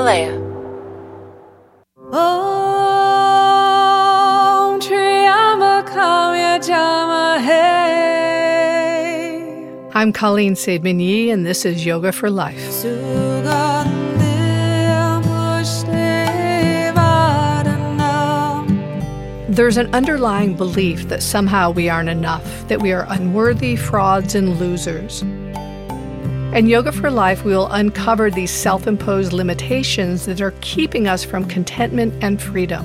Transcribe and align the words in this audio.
Himalaya. 0.00 0.32
Om 2.12 3.20
Triambakam 4.80 6.32
Yajamahe. 6.40 7.60
I'm 9.94 10.12
Colleen 10.14 10.54
Saidman 10.54 11.00
Yee, 11.00 11.28
and 11.30 11.44
this 11.44 11.66
is 11.66 11.84
Yoga 11.84 12.12
for 12.12 12.30
Life. 12.30 12.82
There's 19.48 19.76
an 19.76 19.94
underlying 19.94 20.56
belief 20.56 21.08
that 21.10 21.22
somehow 21.22 21.72
we 21.72 21.90
aren't 21.90 22.08
enough, 22.08 22.66
that 22.68 22.80
we 22.80 22.92
are 22.92 23.04
unworthy, 23.10 23.76
frauds, 23.76 24.34
and 24.34 24.58
losers. 24.58 25.22
In 26.52 26.66
Yoga 26.66 26.90
for 26.90 27.12
Life, 27.12 27.44
we 27.44 27.52
will 27.52 27.70
uncover 27.70 28.28
these 28.28 28.50
self 28.50 28.88
imposed 28.88 29.32
limitations 29.32 30.26
that 30.26 30.40
are 30.40 30.52
keeping 30.60 31.06
us 31.06 31.22
from 31.22 31.44
contentment 31.44 32.12
and 32.24 32.42
freedom. 32.42 32.84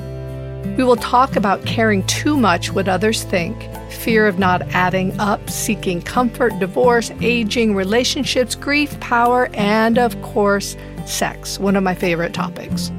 We 0.78 0.84
will 0.84 0.98
talk 0.98 1.36
about 1.36 1.66
caring 1.66 2.06
too 2.06 2.38
much 2.38 2.72
what 2.72 2.88
others 2.88 3.23
think, 3.23 3.58
fear 3.90 4.28
of 4.28 4.38
not 4.38 4.62
adding 4.76 5.20
up, 5.20 5.50
seeking 5.50 6.04
comfort, 6.04 6.59
divorce, 6.59 7.09
aging, 7.22 7.73
relationships, 7.73 8.54
grief, 8.54 9.00
power, 9.00 9.50
and 9.56 9.98
of 9.98 10.22
course, 10.22 10.78
sex, 11.08 11.58
one 11.58 11.76
of 11.76 11.82
my 11.82 11.95
favorite 11.95 12.36
topics. 12.36 12.90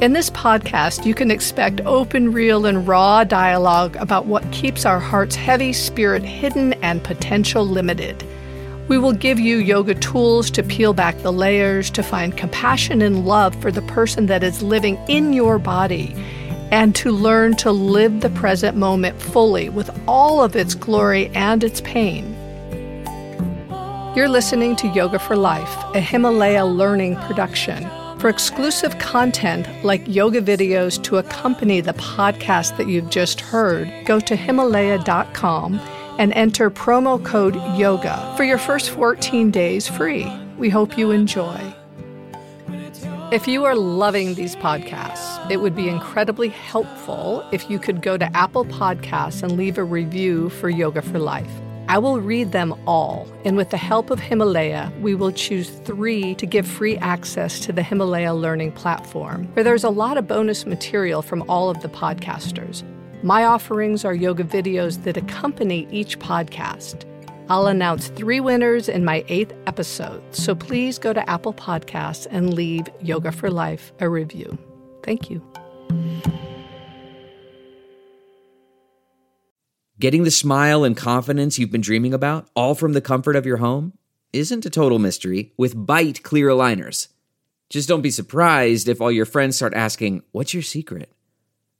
In 0.00 0.14
this 0.14 0.30
podcast, 0.30 1.06
you 1.06 1.14
can 1.14 1.30
expect 1.30 1.80
open, 1.82 2.32
real, 2.32 2.66
and 2.66 2.88
raw 2.88 3.22
dialogue 3.22 3.94
about 4.00 4.26
what 4.26 4.50
keeps 4.50 4.84
our 4.84 4.98
hearts 4.98 5.36
heavy, 5.36 5.72
spirit 5.72 6.24
hidden, 6.24 6.72
and 6.82 7.04
potential 7.04 7.64
limited. 7.64 8.24
We 8.88 8.98
will 8.98 9.12
give 9.12 9.40
you 9.40 9.56
yoga 9.56 9.96
tools 9.96 10.48
to 10.52 10.62
peel 10.62 10.92
back 10.92 11.18
the 11.22 11.32
layers, 11.32 11.90
to 11.90 12.04
find 12.04 12.36
compassion 12.36 13.02
and 13.02 13.26
love 13.26 13.60
for 13.60 13.72
the 13.72 13.82
person 13.82 14.26
that 14.26 14.44
is 14.44 14.62
living 14.62 14.96
in 15.08 15.32
your 15.32 15.58
body, 15.58 16.14
and 16.70 16.94
to 16.96 17.10
learn 17.10 17.56
to 17.56 17.72
live 17.72 18.20
the 18.20 18.30
present 18.30 18.76
moment 18.76 19.20
fully 19.20 19.68
with 19.68 19.90
all 20.06 20.40
of 20.40 20.54
its 20.54 20.76
glory 20.76 21.28
and 21.34 21.64
its 21.64 21.80
pain. 21.80 22.32
You're 24.14 24.28
listening 24.28 24.76
to 24.76 24.88
Yoga 24.88 25.18
for 25.18 25.36
Life, 25.36 25.76
a 25.94 26.00
Himalaya 26.00 26.64
learning 26.64 27.16
production. 27.16 27.88
For 28.20 28.30
exclusive 28.30 28.98
content 28.98 29.68
like 29.84 30.02
yoga 30.06 30.40
videos 30.40 31.02
to 31.02 31.18
accompany 31.18 31.80
the 31.80 31.92
podcast 31.94 32.76
that 32.76 32.88
you've 32.88 33.10
just 33.10 33.40
heard, 33.40 33.92
go 34.06 34.20
to 34.20 34.36
Himalaya.com 34.36 35.80
and 36.18 36.32
enter 36.32 36.70
promo 36.70 37.22
code 37.24 37.54
YOGA 37.54 38.36
for 38.36 38.44
your 38.44 38.58
first 38.58 38.90
14 38.90 39.50
days 39.50 39.88
free. 39.88 40.30
We 40.58 40.70
hope 40.70 40.96
you 40.96 41.10
enjoy. 41.10 41.74
If 43.32 43.48
you 43.48 43.64
are 43.64 43.74
loving 43.74 44.34
these 44.34 44.54
podcasts, 44.54 45.50
it 45.50 45.56
would 45.56 45.74
be 45.74 45.88
incredibly 45.88 46.48
helpful 46.48 47.44
if 47.50 47.68
you 47.68 47.80
could 47.80 48.00
go 48.00 48.16
to 48.16 48.36
Apple 48.36 48.64
Podcasts 48.64 49.42
and 49.42 49.56
leave 49.56 49.78
a 49.78 49.84
review 49.84 50.48
for 50.48 50.70
Yoga 50.70 51.02
for 51.02 51.18
Life. 51.18 51.50
I 51.88 51.98
will 51.98 52.20
read 52.20 52.52
them 52.52 52.74
all, 52.86 53.28
and 53.44 53.56
with 53.56 53.70
the 53.70 53.76
help 53.76 54.10
of 54.10 54.18
Himalaya, 54.18 54.92
we 55.00 55.14
will 55.14 55.30
choose 55.30 55.70
three 55.70 56.34
to 56.36 56.46
give 56.46 56.66
free 56.66 56.96
access 56.98 57.60
to 57.60 57.72
the 57.72 57.82
Himalaya 57.82 58.34
Learning 58.34 58.72
Platform, 58.72 59.44
where 59.54 59.64
there's 59.64 59.84
a 59.84 59.90
lot 59.90 60.18
of 60.18 60.26
bonus 60.26 60.66
material 60.66 61.22
from 61.22 61.44
all 61.48 61.68
of 61.70 61.82
the 61.82 61.88
podcasters. 61.88 62.84
My 63.22 63.44
offerings 63.44 64.04
are 64.04 64.14
yoga 64.14 64.44
videos 64.44 65.02
that 65.04 65.16
accompany 65.16 65.88
each 65.90 66.18
podcast. 66.18 67.04
I'll 67.48 67.66
announce 67.66 68.08
three 68.08 68.40
winners 68.40 68.88
in 68.90 69.04
my 69.04 69.24
eighth 69.28 69.54
episode, 69.66 70.22
so 70.34 70.54
please 70.54 70.98
go 70.98 71.14
to 71.14 71.30
Apple 71.30 71.54
Podcasts 71.54 72.26
and 72.30 72.52
leave 72.52 72.86
Yoga 73.00 73.32
for 73.32 73.50
Life 73.50 73.92
a 74.00 74.08
review. 74.08 74.58
Thank 75.02 75.30
you. 75.30 75.40
Getting 79.98 80.24
the 80.24 80.30
smile 80.30 80.84
and 80.84 80.94
confidence 80.94 81.58
you've 81.58 81.72
been 81.72 81.80
dreaming 81.80 82.12
about, 82.12 82.50
all 82.54 82.74
from 82.74 82.92
the 82.92 83.00
comfort 83.00 83.34
of 83.34 83.46
your 83.46 83.56
home, 83.56 83.94
isn't 84.34 84.66
a 84.66 84.70
total 84.70 84.98
mystery 84.98 85.54
with 85.56 85.74
Byte 85.74 86.22
clear 86.22 86.48
aligners. 86.48 87.08
Just 87.70 87.88
don't 87.88 88.02
be 88.02 88.10
surprised 88.10 88.88
if 88.88 89.00
all 89.00 89.10
your 89.10 89.24
friends 89.24 89.56
start 89.56 89.72
asking, 89.72 90.22
What's 90.32 90.52
your 90.52 90.62
secret? 90.62 91.15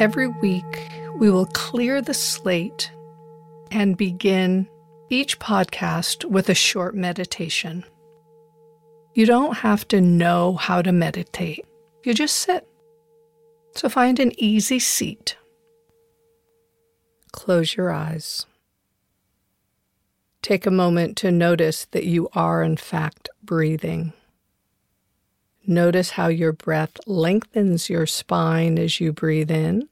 Every 0.00 0.28
week, 0.28 0.90
we 1.16 1.30
will 1.30 1.44
clear 1.44 2.00
the 2.00 2.14
slate 2.14 2.90
and 3.70 3.98
begin 3.98 4.66
each 5.10 5.38
podcast 5.38 6.24
with 6.24 6.48
a 6.48 6.54
short 6.54 6.94
meditation. 6.94 7.84
You 9.12 9.26
don't 9.26 9.58
have 9.58 9.86
to 9.88 10.00
know 10.00 10.54
how 10.54 10.80
to 10.80 10.90
meditate, 10.90 11.66
you 12.02 12.14
just 12.14 12.36
sit. 12.36 12.66
So 13.74 13.90
find 13.90 14.18
an 14.18 14.32
easy 14.38 14.78
seat. 14.78 15.36
Close 17.32 17.76
your 17.76 17.92
eyes. 17.92 18.46
Take 20.40 20.64
a 20.64 20.70
moment 20.70 21.18
to 21.18 21.30
notice 21.30 21.84
that 21.90 22.06
you 22.06 22.30
are, 22.32 22.62
in 22.62 22.78
fact, 22.78 23.28
breathing. 23.42 24.14
Notice 25.66 26.12
how 26.12 26.28
your 26.28 26.52
breath 26.52 26.96
lengthens 27.06 27.90
your 27.90 28.06
spine 28.06 28.78
as 28.78 28.98
you 28.98 29.12
breathe 29.12 29.50
in 29.50 29.89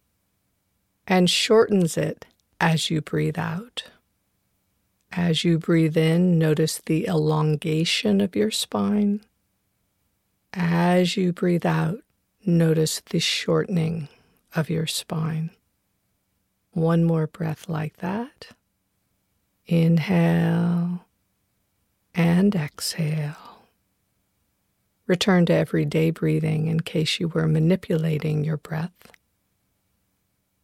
and 1.09 1.29
shortens 1.31 1.97
it 1.97 2.27
as 2.61 2.91
you 2.91 3.01
breathe 3.01 3.39
out. 3.39 3.85
As 5.11 5.43
you 5.43 5.59
breathe 5.59 5.97
in, 5.97 6.39
notice 6.39 6.83
the 6.85 7.09
elongation 7.09 8.21
of 8.21 8.37
your 8.37 8.51
spine. 8.51 9.23
As 10.53 11.17
you 11.17 11.33
breathe 11.33 11.65
out, 11.65 12.01
notice 12.45 13.01
the 13.09 13.21
shortening 13.21 14.09
of 14.55 14.69
your 14.69 14.87
spine. 14.87 15.51
One 16.73 17.05
more 17.05 17.27
breath 17.27 17.71
like 17.71 17.97
that. 17.97 18.49
Inhale 19.67 21.07
and 22.15 22.55
exhale. 22.55 23.63
Return 25.07 25.47
to 25.47 25.55
everyday 25.55 26.11
breathing 26.11 26.67
in 26.67 26.81
case 26.81 27.19
you 27.19 27.29
were 27.29 27.49
manipulating 27.49 28.45
your 28.45 28.59
breath. 28.59 29.11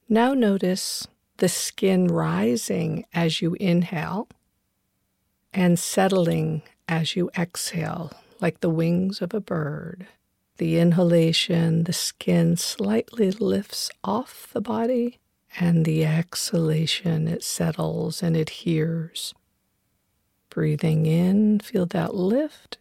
Now 0.08 0.34
notice 0.34 1.06
the 1.38 1.48
skin 1.48 2.08
rising 2.08 3.06
as 3.14 3.40
you 3.40 3.54
inhale 3.54 4.28
and 5.52 5.78
settling 5.78 6.62
as 6.86 7.16
you 7.16 7.30
exhale, 7.38 8.12
like 8.40 8.60
the 8.60 8.68
wings 8.68 9.22
of 9.22 9.32
a 9.32 9.40
bird. 9.40 10.06
The 10.58 10.78
inhalation, 10.78 11.84
the 11.84 11.92
skin 11.94 12.56
slightly 12.56 13.30
lifts 13.30 13.90
off 14.04 14.48
the 14.52 14.60
body, 14.60 15.18
and 15.58 15.84
the 15.84 16.04
exhalation, 16.04 17.26
it 17.26 17.42
settles 17.42 18.22
and 18.22 18.36
adheres. 18.36 19.34
Breathing 20.50 21.06
in, 21.06 21.60
feel 21.60 21.86
that 21.86 22.14
lift, 22.14 22.78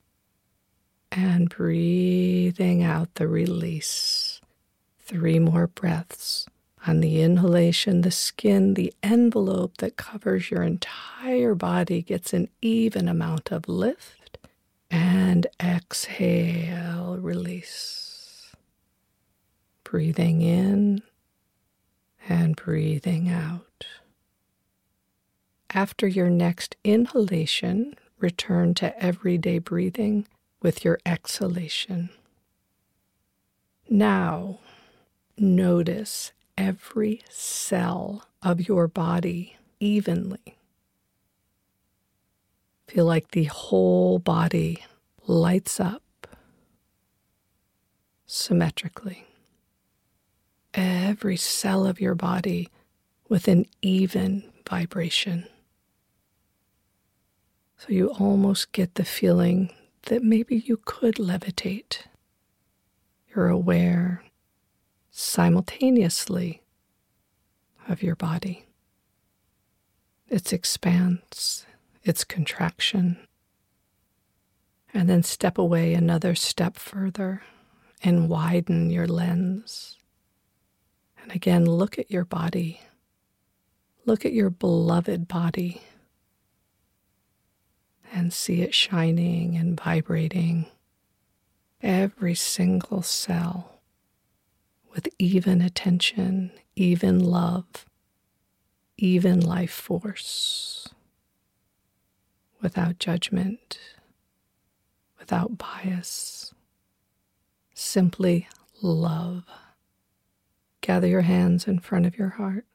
and 1.11 1.49
breathing 1.49 2.83
out 2.83 3.15
the 3.15 3.27
release. 3.27 4.41
Three 4.99 5.39
more 5.39 5.67
breaths. 5.67 6.47
On 6.85 6.99
the 6.99 7.21
inhalation, 7.21 8.01
the 8.01 8.11
skin, 8.11 8.73
the 8.73 8.93
envelope 9.01 9.77
that 9.77 9.95
covers 9.95 10.51
your 10.51 10.63
entire 10.63 11.55
body, 11.55 12.01
gets 12.01 12.33
an 12.33 12.49
even 12.61 13.07
amount 13.07 13.51
of 13.51 13.69
lift. 13.69 14.37
And 14.91 15.47
exhale, 15.61 17.17
release. 17.17 18.51
Breathing 19.83 20.41
in 20.41 21.03
and 22.27 22.55
breathing 22.55 23.29
out. 23.29 23.85
After 25.73 26.07
your 26.07 26.29
next 26.29 26.75
inhalation, 26.83 27.95
return 28.19 28.73
to 28.75 28.97
everyday 29.03 29.57
breathing 29.57 30.27
with 30.61 30.85
your 30.85 30.99
exhalation. 31.05 32.09
Now, 33.89 34.59
notice 35.37 36.31
every 36.57 37.21
cell 37.29 38.27
of 38.41 38.67
your 38.67 38.87
body 38.87 39.57
evenly. 39.79 40.57
Feel 42.87 43.05
like 43.05 43.31
the 43.31 43.45
whole 43.45 44.19
body 44.19 44.83
lights 45.25 45.79
up 45.79 46.27
symmetrically. 48.25 49.25
Every 50.73 51.37
cell 51.37 51.85
of 51.85 52.01
your 52.01 52.15
body 52.15 52.69
with 53.29 53.47
an 53.47 53.65
even 53.81 54.43
vibration. 54.67 55.47
So 57.77 57.87
you 57.89 58.07
almost 58.11 58.71
get 58.71 58.95
the 58.95 59.05
feeling 59.05 59.71
that 60.03 60.23
maybe 60.23 60.57
you 60.65 60.77
could 60.85 61.15
levitate. 61.15 61.99
You're 63.27 63.49
aware 63.49 64.23
simultaneously 65.15 66.63
of 67.87 68.01
your 68.01 68.15
body, 68.15 68.65
its 70.27 70.51
expanse, 70.51 71.67
its 72.03 72.23
contraction. 72.23 73.17
And 74.91 75.07
then 75.07 75.21
step 75.21 75.59
away 75.59 75.93
another 75.93 76.33
step 76.33 76.77
further 76.77 77.43
and 78.03 78.27
widen 78.27 78.89
your 78.89 79.07
lens. 79.07 79.97
And 81.21 81.31
again, 81.31 81.65
look 81.65 81.99
at 81.99 82.09
your 82.09 82.25
body. 82.25 82.81
Look 84.05 84.25
at 84.25 84.33
your 84.33 84.49
beloved 84.49 85.27
body 85.27 85.81
and 88.11 88.33
see 88.33 88.61
it 88.61 88.73
shining 88.73 89.55
and 89.57 89.79
vibrating. 89.79 90.65
Every 91.83 92.35
single 92.35 93.03
cell 93.03 93.72
with 94.93 95.09
even 95.17 95.61
attention, 95.61 96.51
even 96.75 97.19
love, 97.19 97.85
even 98.97 99.39
life 99.39 99.71
force, 99.71 100.87
without 102.61 102.99
judgment, 102.99 103.79
without 105.19 105.57
bias, 105.57 106.53
simply 107.73 108.47
love. 108.81 109.43
Gather 110.81 111.07
your 111.07 111.21
hands 111.21 111.67
in 111.67 111.79
front 111.79 112.05
of 112.05 112.17
your 112.17 112.29
heart, 112.29 112.65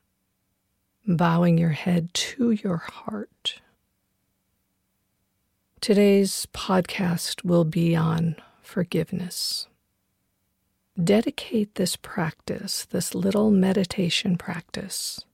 bowing 1.06 1.58
your 1.58 1.70
head 1.70 2.12
to 2.14 2.50
your 2.50 2.78
heart. 2.78 3.60
Today's 5.80 6.46
podcast 6.52 7.44
will 7.44 7.64
be 7.64 7.94
on 7.94 8.36
forgiveness. 8.62 9.68
Dedicate 11.02 11.76
this 11.76 11.94
practice, 11.94 12.84
this 12.86 13.14
little 13.14 13.50
meditation 13.52 14.36
practice, 14.36 15.24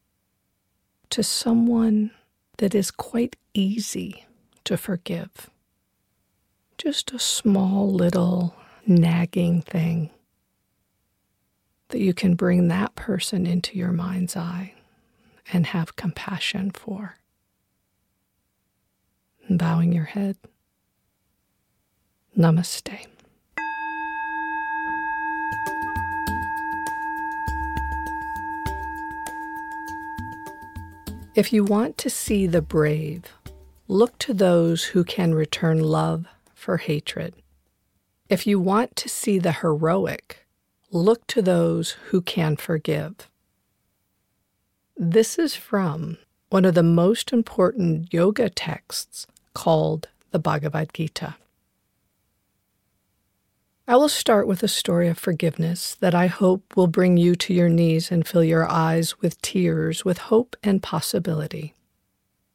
to 1.09 1.23
someone 1.23 2.11
that 2.59 2.75
is 2.75 2.91
quite 2.91 3.37
easy 3.55 4.27
to 4.65 4.77
forgive. 4.77 5.49
Just 6.77 7.13
a 7.13 7.19
small 7.19 7.91
little 7.91 8.55
nagging 8.87 9.63
thing 9.63 10.11
that 11.89 12.01
you 12.01 12.13
can 12.13 12.35
bring 12.35 12.69
that 12.69 12.95
person 12.95 13.47
into 13.47 13.79
your 13.79 13.93
mind's 13.93 14.37
eye 14.37 14.75
and 15.53 15.67
have 15.67 15.97
compassion 15.97 16.71
for 16.71 17.17
bowing 19.49 19.93
your 19.93 20.05
head. 20.05 20.37
Namaste. 22.37 23.07
If 31.35 31.53
you 31.53 31.65
want 31.65 31.99
to 31.99 32.11
see 32.11 32.47
the 32.47 32.63
brave, 32.63 33.25
look 33.89 34.17
to 34.19 34.33
those 34.33 34.85
who 34.85 35.03
can 35.03 35.35
return 35.35 35.81
love 35.81 36.27
for 36.55 36.77
hatred. 36.77 37.35
If 38.29 38.47
you 38.47 38.61
want 38.61 38.95
to 38.95 39.09
see 39.09 39.41
the 39.41 39.51
heroic, 39.51 40.47
look 40.93 41.27
to 41.27 41.43
those 41.43 41.97
who 42.11 42.23
can 42.23 42.55
forgive. 42.55 43.29
This 44.97 45.37
is 45.37 45.57
from 45.57 46.19
one 46.51 46.65
of 46.65 46.75
the 46.75 46.85
most 46.85 47.33
important 47.33 48.15
yoga 48.15 48.49
texts 48.49 49.27
called 49.55 50.07
the 50.31 50.39
Bhagavad 50.39 50.95
Gita. 50.95 51.35
I 53.87 53.97
will 53.97 54.09
start 54.09 54.47
with 54.47 54.63
a 54.63 54.69
story 54.69 55.09
of 55.09 55.19
forgiveness 55.19 55.95
that 55.97 56.15
I 56.15 56.27
hope 56.27 56.75
will 56.75 56.87
bring 56.87 57.19
you 57.19 57.35
to 57.35 57.53
your 57.53 57.69
knees 57.69 58.11
and 58.11 58.27
fill 58.27 58.43
your 58.43 58.67
eyes 58.67 59.21
with 59.21 59.43
tears 59.43 60.07
with 60.07 60.17
hope 60.17 60.57
and 60.63 60.83
possibility. 60.83 61.75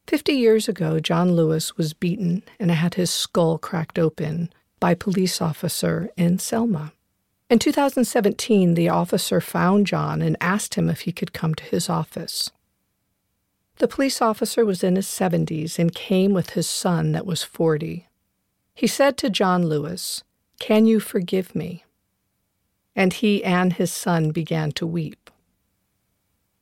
Fifty 0.08 0.34
years 0.34 0.68
ago, 0.68 1.00
John 1.00 1.34
Lewis 1.34 1.78
was 1.78 1.94
beaten 1.94 2.42
and 2.60 2.72
had 2.72 2.96
his 2.96 3.12
skull 3.12 3.60
cracked 3.60 4.00
open 4.00 4.52
by 4.80 4.96
police 4.96 5.40
officer 5.40 6.10
in 6.18 6.40
Selma. 6.40 6.94
In 7.48 7.60
2017, 7.60 8.74
the 8.74 8.90
officer 8.90 9.40
found 9.40 9.86
John 9.86 10.24
and 10.24 10.36
asked 10.42 10.74
him 10.74 10.90
if 10.90 11.02
he 11.02 11.12
could 11.12 11.32
come 11.32 11.54
to 11.54 11.64
his 11.64 11.90
office. 11.90 12.50
The 13.76 13.88
police 13.88 14.20
officer 14.20 14.66
was 14.66 14.84
in 14.84 14.96
his 14.96 15.08
70s 15.08 15.78
and 15.78 15.94
came 15.94 16.34
with 16.34 16.52
his 16.52 16.68
son 16.68 17.12
that 17.12 17.28
was 17.28 17.44
40. 17.44 18.08
He 18.74 18.88
said 18.88 19.16
to 19.18 19.30
John 19.30 19.68
Lewis, 19.68 20.24
Can 20.60 20.86
you 20.86 21.00
forgive 21.00 21.56
me? 21.56 21.86
And 22.96 23.14
he 23.14 23.44
and 23.44 23.74
his 23.74 23.92
son 23.92 24.32
began 24.32 24.72
to 24.74 24.86
weep. 24.86 25.30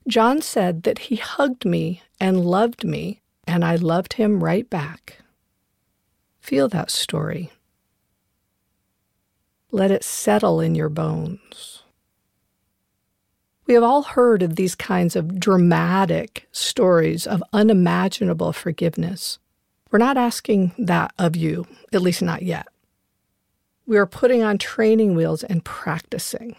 John 0.07 0.41
said 0.41 0.83
that 0.83 0.99
he 0.99 1.17
hugged 1.17 1.65
me 1.65 2.01
and 2.19 2.45
loved 2.45 2.85
me, 2.85 3.21
and 3.45 3.65
I 3.65 3.75
loved 3.75 4.13
him 4.13 4.43
right 4.43 4.69
back. 4.69 5.17
Feel 6.39 6.69
that 6.69 6.91
story. 6.91 7.51
Let 9.71 9.91
it 9.91 10.03
settle 10.03 10.61
in 10.61 10.75
your 10.75 10.89
bones. 10.89 11.83
We 13.65 13.73
have 13.73 13.83
all 13.83 14.03
heard 14.03 14.41
of 14.41 14.55
these 14.55 14.75
kinds 14.75 15.17
of 15.17 15.41
dramatic 15.41 16.47
stories 16.53 17.27
of 17.27 17.43
unimaginable 17.51 18.53
forgiveness. 18.53 19.39
We're 19.91 19.99
not 19.99 20.15
asking 20.15 20.73
that 20.77 21.11
of 21.19 21.35
you, 21.35 21.67
at 21.91 22.01
least 22.01 22.21
not 22.21 22.43
yet. 22.43 22.67
We 23.87 23.97
are 23.97 24.05
putting 24.05 24.43
on 24.43 24.59
training 24.59 25.15
wheels 25.15 25.43
and 25.43 25.65
practicing. 25.65 26.55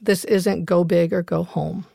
This 0.00 0.24
isn't 0.24 0.66
go 0.66 0.84
big 0.84 1.12
or 1.12 1.22
go 1.22 1.44
home. 1.44 1.86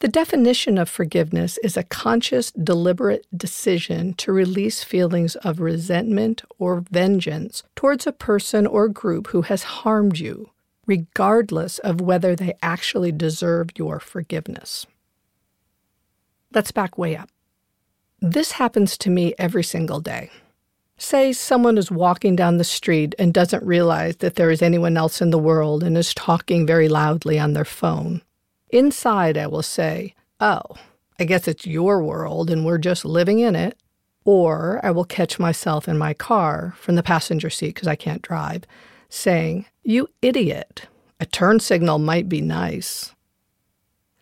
The 0.00 0.08
definition 0.08 0.76
of 0.76 0.88
forgiveness 0.88 1.58
is 1.58 1.76
a 1.76 1.82
conscious, 1.82 2.52
deliberate 2.52 3.26
decision 3.36 4.14
to 4.14 4.32
release 4.32 4.84
feelings 4.84 5.36
of 5.36 5.60
resentment 5.60 6.42
or 6.58 6.84
vengeance 6.90 7.62
towards 7.74 8.06
a 8.06 8.12
person 8.12 8.66
or 8.66 8.88
group 8.88 9.28
who 9.28 9.42
has 9.42 9.62
harmed 9.62 10.18
you 10.18 10.50
regardless 10.88 11.78
of 11.80 12.00
whether 12.00 12.34
they 12.34 12.54
actually 12.62 13.12
deserve 13.12 13.68
your 13.76 14.00
forgiveness. 14.00 14.86
Let's 16.52 16.72
back 16.72 16.98
way 16.98 17.14
up. 17.14 17.28
This 18.20 18.52
happens 18.52 18.96
to 18.98 19.10
me 19.10 19.34
every 19.38 19.62
single 19.62 20.00
day. 20.00 20.30
Say 20.98 21.32
someone 21.32 21.78
is 21.78 21.90
walking 21.90 22.34
down 22.34 22.56
the 22.56 22.64
street 22.64 23.14
and 23.18 23.32
doesn't 23.32 23.62
realize 23.62 24.16
that 24.16 24.34
there 24.34 24.50
is 24.50 24.62
anyone 24.62 24.96
else 24.96 25.22
in 25.22 25.30
the 25.30 25.38
world 25.38 25.84
and 25.84 25.96
is 25.96 26.12
talking 26.12 26.66
very 26.66 26.88
loudly 26.88 27.38
on 27.38 27.52
their 27.52 27.64
phone. 27.64 28.22
Inside, 28.70 29.38
I 29.38 29.46
will 29.46 29.62
say, 29.62 30.14
Oh, 30.40 30.60
I 31.18 31.24
guess 31.24 31.46
it's 31.48 31.66
your 31.66 32.02
world 32.02 32.50
and 32.50 32.64
we're 32.64 32.78
just 32.78 33.04
living 33.04 33.38
in 33.38 33.54
it. 33.54 33.78
Or 34.24 34.80
I 34.82 34.90
will 34.90 35.04
catch 35.04 35.38
myself 35.38 35.88
in 35.88 35.96
my 35.96 36.14
car 36.14 36.74
from 36.78 36.96
the 36.96 37.02
passenger 37.02 37.48
seat 37.48 37.74
because 37.74 37.88
I 37.88 37.96
can't 37.96 38.20
drive 38.20 38.64
saying, 39.08 39.66
You 39.82 40.08
idiot, 40.22 40.86
a 41.20 41.26
turn 41.26 41.60
signal 41.60 41.98
might 41.98 42.28
be 42.28 42.40
nice. 42.40 43.14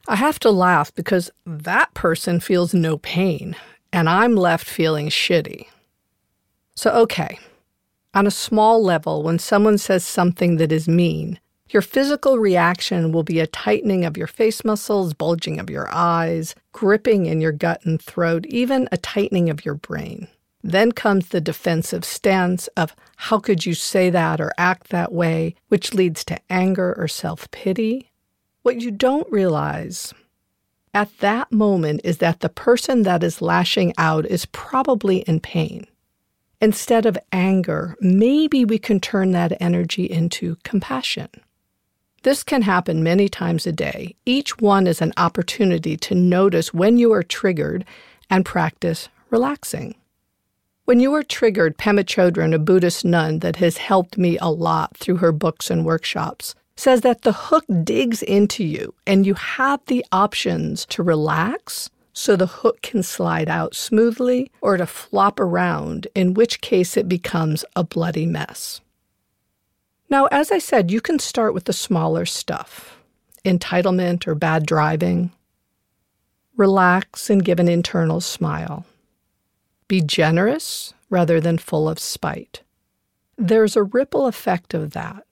I 0.08 0.16
have 0.16 0.38
to 0.40 0.50
laugh 0.50 0.94
because 0.94 1.30
that 1.44 1.92
person 1.94 2.38
feels 2.38 2.72
no 2.72 2.98
pain, 2.98 3.56
and 3.92 4.08
I'm 4.08 4.36
left 4.36 4.68
feeling 4.68 5.08
shitty. 5.08 5.66
So, 6.76 6.90
okay, 6.90 7.38
on 8.14 8.26
a 8.26 8.30
small 8.30 8.82
level, 8.82 9.22
when 9.22 9.38
someone 9.38 9.78
says 9.78 10.04
something 10.04 10.56
that 10.56 10.70
is 10.70 10.86
mean, 10.86 11.40
your 11.70 11.82
physical 11.82 12.38
reaction 12.38 13.12
will 13.12 13.24
be 13.24 13.40
a 13.40 13.46
tightening 13.46 14.04
of 14.04 14.16
your 14.16 14.26
face 14.26 14.64
muscles, 14.64 15.14
bulging 15.14 15.58
of 15.58 15.68
your 15.68 15.88
eyes, 15.92 16.54
gripping 16.72 17.26
in 17.26 17.40
your 17.40 17.52
gut 17.52 17.80
and 17.84 18.00
throat, 18.00 18.46
even 18.46 18.88
a 18.92 18.96
tightening 18.98 19.50
of 19.50 19.64
your 19.64 19.74
brain. 19.74 20.28
Then 20.62 20.92
comes 20.92 21.28
the 21.28 21.40
defensive 21.40 22.04
stance 22.04 22.68
of 22.76 22.94
how 23.16 23.38
could 23.38 23.66
you 23.66 23.74
say 23.74 24.10
that 24.10 24.40
or 24.40 24.52
act 24.58 24.90
that 24.90 25.12
way, 25.12 25.54
which 25.68 25.94
leads 25.94 26.24
to 26.26 26.38
anger 26.50 26.94
or 26.96 27.08
self 27.08 27.50
pity. 27.50 28.10
What 28.62 28.80
you 28.80 28.90
don't 28.90 29.30
realize 29.30 30.12
at 30.92 31.16
that 31.18 31.52
moment 31.52 32.00
is 32.04 32.18
that 32.18 32.40
the 32.40 32.48
person 32.48 33.02
that 33.02 33.22
is 33.22 33.42
lashing 33.42 33.94
out 33.98 34.26
is 34.26 34.46
probably 34.46 35.18
in 35.18 35.40
pain. 35.40 35.86
Instead 36.60 37.04
of 37.04 37.18
anger, 37.32 37.96
maybe 38.00 38.64
we 38.64 38.78
can 38.78 38.98
turn 38.98 39.32
that 39.32 39.56
energy 39.60 40.04
into 40.04 40.56
compassion. 40.64 41.28
This 42.22 42.42
can 42.42 42.62
happen 42.62 43.04
many 43.04 43.28
times 43.28 43.66
a 43.66 43.72
day. 43.72 44.16
Each 44.24 44.58
one 44.58 44.86
is 44.86 45.00
an 45.00 45.12
opportunity 45.16 45.96
to 45.98 46.14
notice 46.14 46.72
when 46.72 46.98
you 46.98 47.12
are 47.12 47.22
triggered 47.22 47.84
and 48.30 48.44
practice 48.44 49.08
relaxing. 49.30 49.94
When 50.86 50.98
you 50.98 51.12
are 51.14 51.22
triggered, 51.22 51.76
Pema 51.78 52.04
Chodron, 52.04 52.54
a 52.54 52.58
Buddhist 52.58 53.04
nun 53.04 53.40
that 53.40 53.56
has 53.56 53.76
helped 53.76 54.16
me 54.16 54.38
a 54.38 54.50
lot 54.50 54.96
through 54.96 55.16
her 55.16 55.32
books 55.32 55.70
and 55.70 55.84
workshops, 55.84 56.54
says 56.76 57.02
that 57.02 57.22
the 57.22 57.32
hook 57.32 57.64
digs 57.84 58.22
into 58.22 58.64
you 58.64 58.94
and 59.06 59.26
you 59.26 59.34
have 59.34 59.80
the 59.86 60.04
options 60.10 60.86
to 60.86 61.02
relax 61.02 61.90
so 62.16 62.34
the 62.34 62.46
hook 62.46 62.80
can 62.80 63.02
slide 63.02 63.46
out 63.46 63.74
smoothly 63.74 64.50
or 64.62 64.78
to 64.78 64.86
flop 64.86 65.38
around, 65.38 66.08
in 66.14 66.32
which 66.32 66.62
case 66.62 66.96
it 66.96 67.10
becomes 67.10 67.62
a 67.76 67.84
bloody 67.84 68.24
mess. 68.24 68.80
Now, 70.08 70.24
as 70.32 70.50
I 70.50 70.58
said, 70.58 70.90
you 70.90 71.02
can 71.02 71.18
start 71.18 71.52
with 71.52 71.64
the 71.64 71.74
smaller 71.74 72.24
stuff 72.24 72.94
entitlement 73.44 74.26
or 74.26 74.34
bad 74.34 74.66
driving. 74.66 75.30
Relax 76.56 77.30
and 77.30 77.44
give 77.44 77.60
an 77.60 77.68
internal 77.68 78.20
smile. 78.20 78.84
Be 79.86 80.00
generous 80.00 80.94
rather 81.10 81.40
than 81.40 81.58
full 81.58 81.88
of 81.88 82.00
spite. 82.00 82.62
There's 83.38 83.76
a 83.76 83.84
ripple 83.84 84.26
effect 84.26 84.74
of 84.74 84.92
that. 84.92 85.22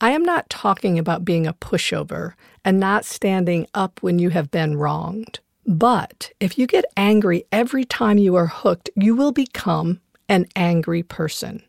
I 0.00 0.10
am 0.10 0.22
not 0.22 0.48
talking 0.50 1.00
about 1.00 1.24
being 1.24 1.48
a 1.48 1.54
pushover 1.54 2.34
and 2.64 2.78
not 2.78 3.04
standing 3.04 3.66
up 3.74 4.00
when 4.02 4.20
you 4.20 4.28
have 4.28 4.52
been 4.52 4.76
wronged. 4.76 5.40
But 5.68 6.32
if 6.40 6.56
you 6.56 6.66
get 6.66 6.86
angry 6.96 7.44
every 7.52 7.84
time 7.84 8.16
you 8.16 8.36
are 8.36 8.46
hooked, 8.46 8.88
you 8.96 9.14
will 9.14 9.32
become 9.32 10.00
an 10.26 10.46
angry 10.56 11.02
person. 11.02 11.62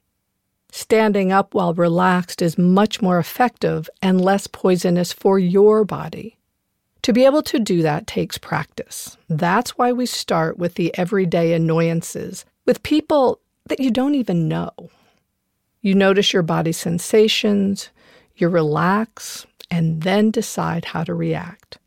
Standing 0.72 1.34
up 1.34 1.54
while 1.54 1.74
relaxed 1.74 2.42
is 2.42 2.58
much 2.58 3.02
more 3.02 3.20
effective 3.20 3.90
and 4.02 4.22
less 4.22 4.48
poisonous 4.48 5.12
for 5.12 5.38
your 5.38 5.84
body. 5.84 6.38
To 7.02 7.12
be 7.12 7.26
able 7.26 7.42
to 7.44 7.60
do 7.60 7.82
that 7.82 8.08
takes 8.08 8.38
practice. 8.38 9.18
That's 9.28 9.78
why 9.78 9.92
we 9.92 10.06
start 10.06 10.58
with 10.58 10.76
the 10.76 10.98
everyday 10.98 11.52
annoyances 11.52 12.46
with 12.66 12.84
people 12.84 13.42
that 13.66 13.82
you 13.82 13.92
don't 13.92 14.16
even 14.16 14.48
know. 14.48 14.72
You 15.82 15.94
notice 15.94 16.32
your 16.32 16.44
body 16.44 16.72
sensations, 16.72 17.90
you 18.38 18.48
relax, 18.48 19.46
and 19.70 20.04
then 20.04 20.32
decide 20.32 20.86
how 20.86 21.04
to 21.04 21.14
react. 21.14 21.79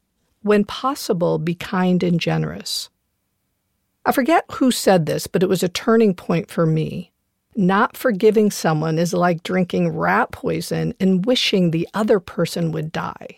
When 0.43 0.65
possible, 0.65 1.39
be 1.39 1.55
kind 1.55 2.03
and 2.03 2.21
generous. 2.21 2.91
I 4.05 4.13
forget 4.13 4.45
who 4.53 4.71
said 4.71 5.07
this, 5.07 5.27
but 5.27 5.43
it 5.43 5.49
was 5.49 5.63
a 5.63 5.69
turning 5.69 6.15
point 6.15 6.51
for 6.51 6.67
me. 6.67 7.13
Not 7.55 7.97
forgiving 7.97 8.51
someone 8.51 8.99
is 8.99 9.13
like 9.13 9.43
drinking 9.43 9.91
rat 9.91 10.33
poison 10.33 10.95
and 10.99 11.25
wishing 11.25 11.71
the 11.71 11.89
other 11.95 12.19
person 12.19 12.73
would 12.73 12.91
die. 12.91 13.37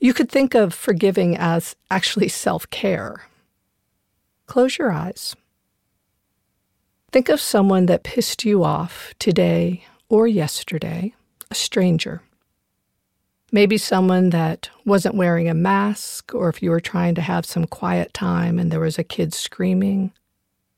You 0.00 0.14
could 0.14 0.30
think 0.30 0.54
of 0.54 0.72
forgiving 0.72 1.36
as 1.36 1.74
actually 1.90 2.28
self 2.28 2.68
care. 2.70 3.26
Close 4.46 4.78
your 4.78 4.92
eyes. 4.92 5.34
Think 7.12 7.28
of 7.28 7.40
someone 7.40 7.86
that 7.86 8.04
pissed 8.04 8.44
you 8.44 8.62
off 8.62 9.14
today 9.18 9.84
or 10.08 10.28
yesterday, 10.28 11.14
a 11.50 11.54
stranger. 11.54 12.22
Maybe 13.52 13.78
someone 13.78 14.30
that 14.30 14.70
wasn't 14.84 15.14
wearing 15.14 15.48
a 15.48 15.54
mask, 15.54 16.34
or 16.34 16.48
if 16.48 16.62
you 16.62 16.70
were 16.70 16.80
trying 16.80 17.14
to 17.14 17.20
have 17.20 17.46
some 17.46 17.64
quiet 17.64 18.12
time 18.12 18.58
and 18.58 18.72
there 18.72 18.80
was 18.80 18.98
a 18.98 19.04
kid 19.04 19.32
screaming, 19.32 20.12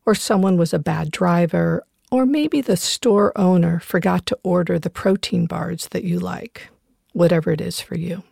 or 0.05 0.15
someone 0.15 0.59
was 0.59 0.75
a 0.75 0.79
bad 0.79 1.11
driver, 1.11 1.83
or 2.11 2.27
maybe 2.27 2.61
the 2.61 2.77
store 2.77 3.37
owner 3.37 3.81
forgot 3.81 4.27
to 4.27 4.39
order 4.43 4.79
the 4.79 4.91
protein 4.91 5.47
bars 5.47 5.89
that 5.89 6.05
you 6.05 6.19
like, 6.19 6.69
whatever 7.13 7.51
it 7.51 7.61
is 7.61 7.81
for 7.81 7.97
you. 7.97 8.23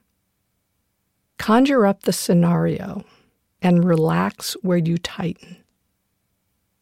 Conjure 1.39 1.87
up 1.87 2.03
the 2.03 2.13
scenario 2.13 3.05
and 3.63 3.85
relax 3.85 4.55
where 4.63 4.79
you 4.79 4.99
tighten. 4.99 5.59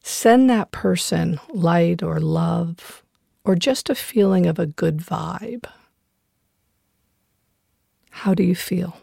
Send 0.00 0.50
that 0.50 0.70
person 0.70 1.40
light 1.52 2.02
or 2.02 2.20
love 2.20 3.02
or 3.44 3.54
just 3.54 3.90
a 3.90 3.94
feeling 3.94 4.46
of 4.46 4.58
a 4.58 4.66
good 4.66 4.98
vibe. 4.98 5.64
How 8.18 8.32
do 8.32 8.44
you 8.44 8.54
feel? 8.54 8.96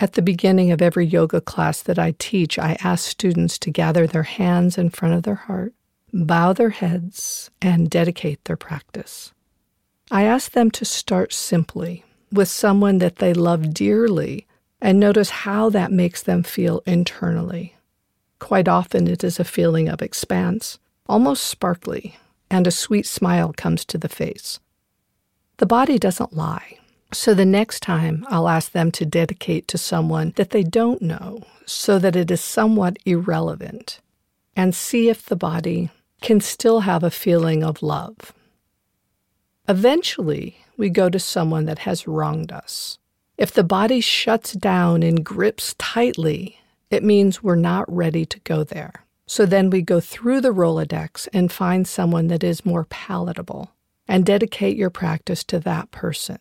At 0.00 0.14
the 0.14 0.22
beginning 0.22 0.72
of 0.72 0.80
every 0.80 1.04
yoga 1.04 1.42
class 1.42 1.82
that 1.82 1.98
I 1.98 2.14
teach, 2.18 2.58
I 2.58 2.76
ask 2.82 3.06
students 3.06 3.58
to 3.58 3.70
gather 3.70 4.06
their 4.06 4.24
hands 4.24 4.78
in 4.78 4.88
front 4.88 5.14
of 5.14 5.24
their 5.24 5.34
heart, 5.34 5.74
bow 6.12 6.54
their 6.54 6.70
heads, 6.70 7.50
and 7.60 7.90
dedicate 7.90 8.42
their 8.44 8.56
practice. 8.56 9.32
I 10.10 10.24
ask 10.24 10.52
them 10.52 10.70
to 10.72 10.84
start 10.86 11.34
simply 11.34 12.02
with 12.32 12.48
someone 12.48 12.98
that 12.98 13.16
they 13.16 13.34
love 13.34 13.74
dearly 13.74 14.46
and 14.80 14.98
notice 14.98 15.30
how 15.30 15.68
that 15.68 15.92
makes 15.92 16.22
them 16.22 16.42
feel 16.42 16.82
internally. 16.86 17.76
Quite 18.38 18.68
often, 18.68 19.06
it 19.06 19.22
is 19.22 19.38
a 19.38 19.44
feeling 19.44 19.86
of 19.88 20.00
expanse, 20.00 20.78
almost 21.06 21.46
sparkly, 21.46 22.16
and 22.50 22.66
a 22.66 22.72
sweet 22.72 23.06
smile 23.06 23.52
comes 23.52 23.84
to 23.84 23.98
the 23.98 24.08
face. 24.08 24.58
The 25.58 25.66
body 25.66 25.98
doesn't 25.98 26.32
lie. 26.32 26.78
So 27.12 27.34
the 27.34 27.44
next 27.44 27.80
time, 27.80 28.24
I'll 28.28 28.48
ask 28.48 28.70
them 28.70 28.92
to 28.92 29.04
dedicate 29.04 29.66
to 29.68 29.78
someone 29.78 30.32
that 30.36 30.50
they 30.50 30.62
don't 30.62 31.02
know 31.02 31.42
so 31.66 31.98
that 31.98 32.14
it 32.14 32.30
is 32.30 32.40
somewhat 32.40 32.98
irrelevant 33.04 34.00
and 34.54 34.74
see 34.74 35.08
if 35.08 35.26
the 35.26 35.36
body 35.36 35.90
can 36.20 36.40
still 36.40 36.80
have 36.80 37.02
a 37.02 37.10
feeling 37.10 37.64
of 37.64 37.82
love. 37.82 38.32
Eventually, 39.68 40.58
we 40.76 40.88
go 40.88 41.08
to 41.08 41.18
someone 41.18 41.64
that 41.64 41.80
has 41.80 42.06
wronged 42.06 42.52
us. 42.52 42.98
If 43.36 43.52
the 43.52 43.64
body 43.64 44.00
shuts 44.00 44.52
down 44.52 45.02
and 45.02 45.24
grips 45.24 45.74
tightly, 45.78 46.60
it 46.90 47.02
means 47.02 47.42
we're 47.42 47.56
not 47.56 47.92
ready 47.92 48.24
to 48.26 48.38
go 48.40 48.64
there. 48.64 49.04
So 49.26 49.46
then 49.46 49.70
we 49.70 49.82
go 49.82 50.00
through 50.00 50.40
the 50.40 50.52
Rolodex 50.52 51.28
and 51.32 51.50
find 51.50 51.86
someone 51.86 52.26
that 52.28 52.44
is 52.44 52.66
more 52.66 52.84
palatable 52.84 53.70
and 54.08 54.26
dedicate 54.26 54.76
your 54.76 54.90
practice 54.90 55.44
to 55.44 55.60
that 55.60 55.90
person. 55.90 56.38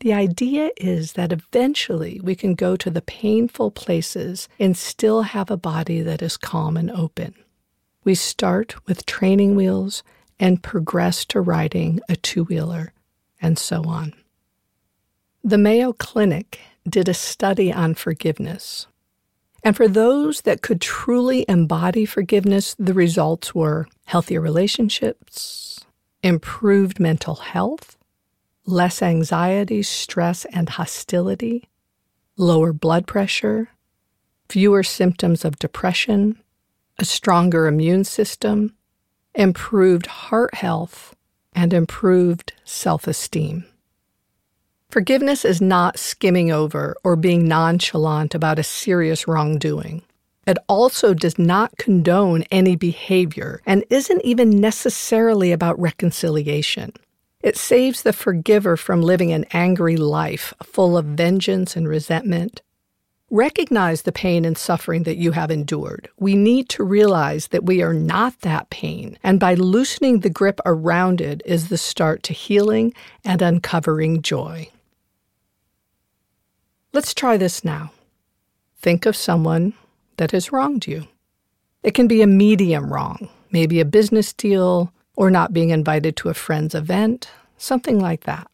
The 0.00 0.12
idea 0.12 0.70
is 0.76 1.14
that 1.14 1.32
eventually 1.32 2.20
we 2.22 2.34
can 2.34 2.54
go 2.54 2.76
to 2.76 2.90
the 2.90 3.02
painful 3.02 3.70
places 3.70 4.48
and 4.58 4.76
still 4.76 5.22
have 5.22 5.50
a 5.50 5.56
body 5.56 6.02
that 6.02 6.20
is 6.20 6.36
calm 6.36 6.76
and 6.76 6.90
open. 6.90 7.34
We 8.04 8.14
start 8.14 8.76
with 8.86 9.06
training 9.06 9.56
wheels 9.56 10.02
and 10.38 10.62
progress 10.62 11.24
to 11.26 11.40
riding 11.40 12.00
a 12.08 12.16
two 12.16 12.44
wheeler 12.44 12.92
and 13.40 13.58
so 13.58 13.84
on. 13.84 14.12
The 15.42 15.58
Mayo 15.58 15.92
Clinic 15.92 16.60
did 16.88 17.08
a 17.08 17.14
study 17.14 17.72
on 17.72 17.94
forgiveness. 17.94 18.86
And 19.64 19.76
for 19.76 19.88
those 19.88 20.42
that 20.42 20.62
could 20.62 20.80
truly 20.80 21.44
embody 21.48 22.04
forgiveness, 22.04 22.76
the 22.78 22.94
results 22.94 23.54
were 23.54 23.88
healthier 24.04 24.40
relationships, 24.40 25.80
improved 26.22 27.00
mental 27.00 27.36
health, 27.36 27.95
less 28.66 29.02
anxiety, 29.02 29.82
stress, 29.82 30.44
and 30.46 30.68
hostility, 30.68 31.68
lower 32.36 32.72
blood 32.72 33.06
pressure, 33.06 33.70
fewer 34.48 34.82
symptoms 34.82 35.44
of 35.44 35.58
depression, 35.58 36.38
a 36.98 37.04
stronger 37.04 37.66
immune 37.66 38.04
system, 38.04 38.74
improved 39.34 40.06
heart 40.06 40.54
health, 40.54 41.14
and 41.52 41.72
improved 41.72 42.52
self 42.64 43.06
esteem. 43.06 43.64
Forgiveness 44.90 45.44
is 45.44 45.60
not 45.60 45.98
skimming 45.98 46.50
over 46.50 46.96
or 47.02 47.16
being 47.16 47.46
nonchalant 47.46 48.34
about 48.34 48.58
a 48.58 48.62
serious 48.62 49.26
wrongdoing. 49.26 50.02
It 50.46 50.58
also 50.68 51.12
does 51.12 51.38
not 51.38 51.76
condone 51.76 52.44
any 52.52 52.76
behavior 52.76 53.60
and 53.66 53.84
isn't 53.90 54.24
even 54.24 54.60
necessarily 54.60 55.50
about 55.50 55.78
reconciliation. 55.80 56.92
It 57.46 57.56
saves 57.56 58.02
the 58.02 58.12
forgiver 58.12 58.76
from 58.76 59.02
living 59.02 59.32
an 59.32 59.44
angry 59.52 59.96
life 59.96 60.52
full 60.62 60.98
of 60.98 61.04
vengeance 61.04 61.76
and 61.76 61.88
resentment, 61.88 62.60
Recognize 63.30 64.02
the 64.02 64.12
pain 64.12 64.44
and 64.44 64.56
suffering 64.56 65.02
that 65.02 65.16
you 65.16 65.32
have 65.32 65.50
endured. 65.50 66.08
We 66.16 66.36
need 66.36 66.68
to 66.70 66.84
realize 66.84 67.48
that 67.48 67.64
we 67.64 67.82
are 67.82 67.92
not 67.92 68.40
that 68.42 68.70
pain, 68.70 69.18
and 69.24 69.40
by 69.40 69.54
loosening 69.54 70.20
the 70.20 70.30
grip 70.30 70.60
around 70.64 71.20
it 71.20 71.42
is 71.44 71.68
the 71.68 71.76
start 71.76 72.22
to 72.24 72.32
healing 72.32 72.94
and 73.24 73.42
uncovering 73.42 74.22
joy. 74.22 74.70
Let's 76.92 77.14
try 77.14 77.36
this 77.36 77.64
now. 77.64 77.90
Think 78.78 79.06
of 79.06 79.16
someone 79.16 79.74
that 80.18 80.30
has 80.30 80.52
wronged 80.52 80.86
you. 80.86 81.08
It 81.82 81.94
can 81.94 82.06
be 82.06 82.22
a 82.22 82.28
medium 82.28 82.92
wrong, 82.92 83.28
maybe 83.50 83.80
a 83.80 83.84
business 83.84 84.32
deal, 84.32 84.92
or 85.16 85.30
not 85.30 85.52
being 85.52 85.70
invited 85.70 86.16
to 86.16 86.28
a 86.28 86.34
friend's 86.34 86.74
event, 86.74 87.30
something 87.56 87.98
like 87.98 88.24
that. 88.24 88.48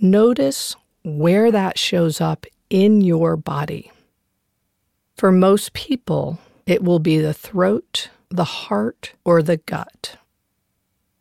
Notice 0.00 0.76
where 1.02 1.50
that 1.50 1.78
shows 1.78 2.20
up 2.20 2.46
in 2.70 3.00
your 3.00 3.36
body. 3.36 3.90
For 5.16 5.30
most 5.30 5.72
people, 5.74 6.38
it 6.66 6.82
will 6.82 6.98
be 6.98 7.18
the 7.18 7.34
throat, 7.34 8.08
the 8.30 8.44
heart, 8.44 9.12
or 9.24 9.42
the 9.42 9.58
gut. 9.58 10.16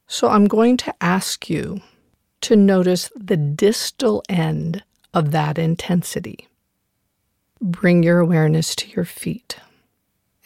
So 0.07 0.29
I'm 0.29 0.45
going 0.45 0.77
to 0.77 0.93
ask 1.01 1.49
you 1.49 1.81
to 2.41 2.55
notice 2.55 3.09
the 3.15 3.37
distal 3.37 4.23
end 4.29 4.83
of 5.13 5.31
that 5.31 5.57
intensity. 5.57 6.47
Bring 7.61 8.03
your 8.03 8.19
awareness 8.19 8.75
to 8.75 8.89
your 8.89 9.05
feet 9.05 9.57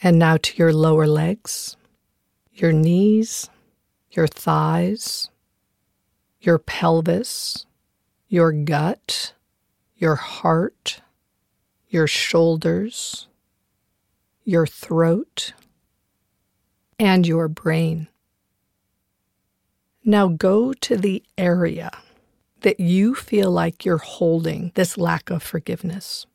and 0.02 0.18
now 0.18 0.36
to 0.36 0.56
your 0.56 0.72
lower 0.72 1.06
legs, 1.06 1.76
your 2.52 2.72
knees, 2.72 3.50
your 4.10 4.26
thighs, 4.26 5.30
your 6.40 6.58
pelvis, 6.58 7.66
your 8.28 8.52
gut, 8.52 9.34
your 9.96 10.14
heart, 10.14 11.00
your 11.88 12.06
shoulders, 12.06 13.28
your 14.44 14.66
throat, 14.66 15.52
and 16.98 17.26
your 17.26 17.48
brain. 17.48 18.08
Now 20.04 20.28
go 20.28 20.72
to 20.72 20.96
the 20.96 21.22
area 21.36 21.90
that 22.60 22.80
you 22.80 23.14
feel 23.14 23.50
like 23.50 23.84
you're 23.84 23.98
holding 23.98 24.72
this 24.74 24.96
lack 24.96 25.30
of 25.30 25.42
forgiveness. 25.42 26.26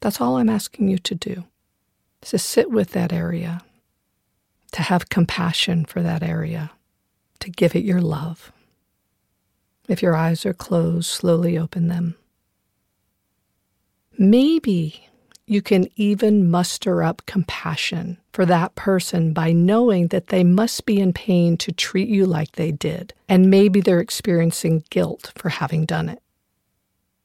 That's 0.00 0.20
all 0.20 0.36
I'm 0.36 0.48
asking 0.48 0.88
you 0.88 0.98
to 0.98 1.14
do. 1.14 1.44
To 2.22 2.38
sit 2.38 2.70
with 2.70 2.90
that 2.90 3.12
area, 3.12 3.62
to 4.72 4.82
have 4.82 5.08
compassion 5.08 5.84
for 5.84 6.02
that 6.02 6.22
area, 6.22 6.70
to 7.40 7.50
give 7.50 7.74
it 7.74 7.84
your 7.84 8.00
love. 8.00 8.52
If 9.88 10.02
your 10.02 10.14
eyes 10.14 10.46
are 10.46 10.54
closed, 10.54 11.08
slowly 11.08 11.58
open 11.58 11.88
them. 11.88 12.16
Maybe 14.16 15.08
you 15.46 15.62
can 15.62 15.88
even 15.96 16.48
muster 16.48 17.02
up 17.02 17.22
compassion 17.26 18.18
for 18.32 18.46
that 18.46 18.76
person 18.76 19.32
by 19.32 19.50
knowing 19.50 20.08
that 20.08 20.28
they 20.28 20.44
must 20.44 20.86
be 20.86 21.00
in 21.00 21.12
pain 21.12 21.56
to 21.56 21.72
treat 21.72 22.08
you 22.08 22.24
like 22.24 22.52
they 22.52 22.70
did, 22.70 23.12
and 23.28 23.50
maybe 23.50 23.80
they're 23.80 23.98
experiencing 23.98 24.84
guilt 24.90 25.32
for 25.36 25.48
having 25.48 25.86
done 25.86 26.08
it. 26.08 26.22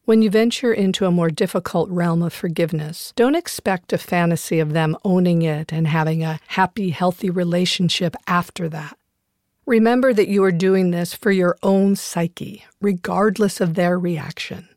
When 0.06 0.22
you 0.22 0.30
venture 0.30 0.72
into 0.72 1.08
a 1.08 1.12
more 1.12 1.32
difficult 1.32 1.90
realm 1.90 2.22
of 2.22 2.32
forgiveness, 2.32 3.12
don't 3.16 3.34
expect 3.34 3.92
a 3.92 3.98
fantasy 3.98 4.60
of 4.60 4.72
them 4.72 4.96
owning 5.04 5.42
it 5.42 5.74
and 5.74 5.88
having 5.88 6.24
a 6.24 6.40
happy, 6.46 6.92
healthy 6.92 7.32
relationship 7.32 8.16
after 8.28 8.70
that. 8.70 9.00
Remember 9.66 10.14
that 10.14 10.28
you 10.28 10.44
are 10.44 10.52
doing 10.52 10.92
this 10.92 11.16
for 11.16 11.32
your 11.32 11.58
own 11.64 11.96
psyche, 11.96 12.66
regardless 12.80 13.60
of 13.60 13.74
their 13.74 13.98
reaction. 13.98 14.70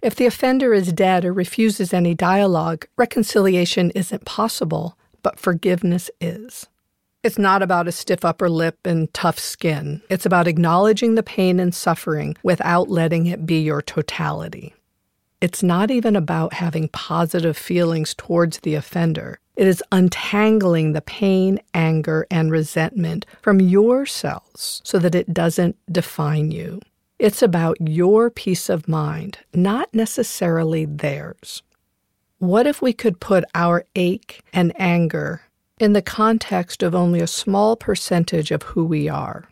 If 0.00 0.14
the 0.14 0.24
offender 0.24 0.72
is 0.72 0.94
dead 0.94 1.26
or 1.26 1.34
refuses 1.34 1.92
any 1.92 2.14
dialogue, 2.14 2.86
reconciliation 2.96 3.90
isn't 3.90 4.24
possible, 4.24 4.96
but 5.22 5.38
forgiveness 5.38 6.10
is. 6.22 6.68
It's 7.24 7.38
not 7.38 7.62
about 7.62 7.88
a 7.88 7.92
stiff 7.92 8.22
upper 8.22 8.50
lip 8.50 8.78
and 8.84 9.12
tough 9.14 9.38
skin. 9.38 10.02
It's 10.10 10.26
about 10.26 10.46
acknowledging 10.46 11.14
the 11.14 11.22
pain 11.22 11.58
and 11.58 11.74
suffering 11.74 12.36
without 12.42 12.90
letting 12.90 13.24
it 13.24 13.46
be 13.46 13.62
your 13.62 13.80
totality. 13.80 14.74
It's 15.40 15.62
not 15.62 15.90
even 15.90 16.16
about 16.16 16.52
having 16.52 16.88
positive 16.88 17.56
feelings 17.56 18.12
towards 18.14 18.58
the 18.58 18.74
offender. 18.74 19.38
It 19.56 19.66
is 19.66 19.82
untangling 19.90 20.92
the 20.92 21.00
pain, 21.00 21.60
anger, 21.72 22.26
and 22.30 22.50
resentment 22.50 23.24
from 23.40 23.58
your 23.58 24.04
cells 24.04 24.82
so 24.84 24.98
that 24.98 25.14
it 25.14 25.32
doesn't 25.32 25.76
define 25.90 26.50
you. 26.50 26.82
It's 27.18 27.42
about 27.42 27.78
your 27.80 28.28
peace 28.28 28.68
of 28.68 28.86
mind, 28.86 29.38
not 29.54 29.88
necessarily 29.94 30.84
theirs. 30.84 31.62
What 32.38 32.66
if 32.66 32.82
we 32.82 32.92
could 32.92 33.18
put 33.18 33.44
our 33.54 33.86
ache 33.96 34.42
and 34.52 34.78
anger 34.78 35.40
in 35.78 35.92
the 35.92 36.02
context 36.02 36.82
of 36.82 36.94
only 36.94 37.20
a 37.20 37.26
small 37.26 37.76
percentage 37.76 38.50
of 38.50 38.62
who 38.62 38.84
we 38.84 39.08
are? 39.08 39.48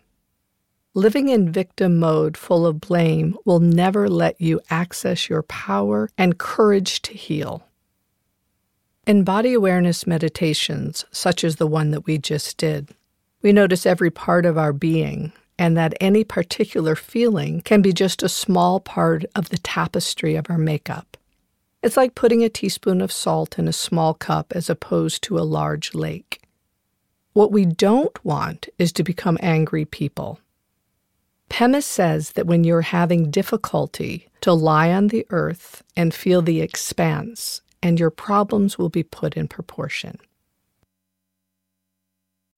Living 0.94 1.28
in 1.28 1.50
victim 1.50 1.98
mode 1.98 2.36
full 2.36 2.66
of 2.66 2.80
blame 2.80 3.36
will 3.44 3.60
never 3.60 4.08
let 4.08 4.40
you 4.40 4.60
access 4.68 5.28
your 5.28 5.42
power 5.42 6.08
and 6.18 6.38
courage 6.38 7.00
to 7.02 7.14
heal. 7.14 7.62
In 9.06 9.24
body 9.24 9.54
awareness 9.54 10.06
meditations, 10.06 11.04
such 11.10 11.44
as 11.44 11.56
the 11.56 11.66
one 11.66 11.90
that 11.90 12.06
we 12.06 12.18
just 12.18 12.56
did, 12.56 12.90
we 13.40 13.52
notice 13.52 13.86
every 13.86 14.10
part 14.10 14.46
of 14.46 14.56
our 14.56 14.72
being 14.72 15.32
and 15.58 15.76
that 15.76 15.94
any 16.00 16.24
particular 16.24 16.94
feeling 16.94 17.60
can 17.62 17.82
be 17.82 17.92
just 17.92 18.22
a 18.22 18.28
small 18.28 18.78
part 18.78 19.24
of 19.34 19.48
the 19.48 19.58
tapestry 19.58 20.34
of 20.34 20.48
our 20.50 20.58
makeup. 20.58 21.16
It's 21.82 21.96
like 21.96 22.14
putting 22.14 22.44
a 22.44 22.48
teaspoon 22.48 23.00
of 23.00 23.10
salt 23.10 23.58
in 23.58 23.66
a 23.66 23.72
small 23.72 24.14
cup 24.14 24.52
as 24.54 24.70
opposed 24.70 25.22
to 25.24 25.38
a 25.38 25.40
large 25.40 25.94
lake. 25.94 26.42
What 27.32 27.50
we 27.50 27.64
don't 27.64 28.24
want 28.24 28.68
is 28.78 28.92
to 28.92 29.02
become 29.02 29.38
angry 29.40 29.84
people. 29.84 30.38
Pema 31.50 31.82
says 31.82 32.32
that 32.32 32.46
when 32.46 32.64
you're 32.64 32.82
having 32.82 33.30
difficulty, 33.30 34.28
to 34.42 34.52
lie 34.52 34.92
on 34.92 35.08
the 35.08 35.26
earth 35.30 35.82
and 35.96 36.12
feel 36.12 36.42
the 36.42 36.60
expanse, 36.60 37.62
and 37.82 37.98
your 37.98 38.10
problems 38.10 38.78
will 38.78 38.88
be 38.88 39.02
put 39.02 39.36
in 39.36 39.48
proportion. 39.48 40.18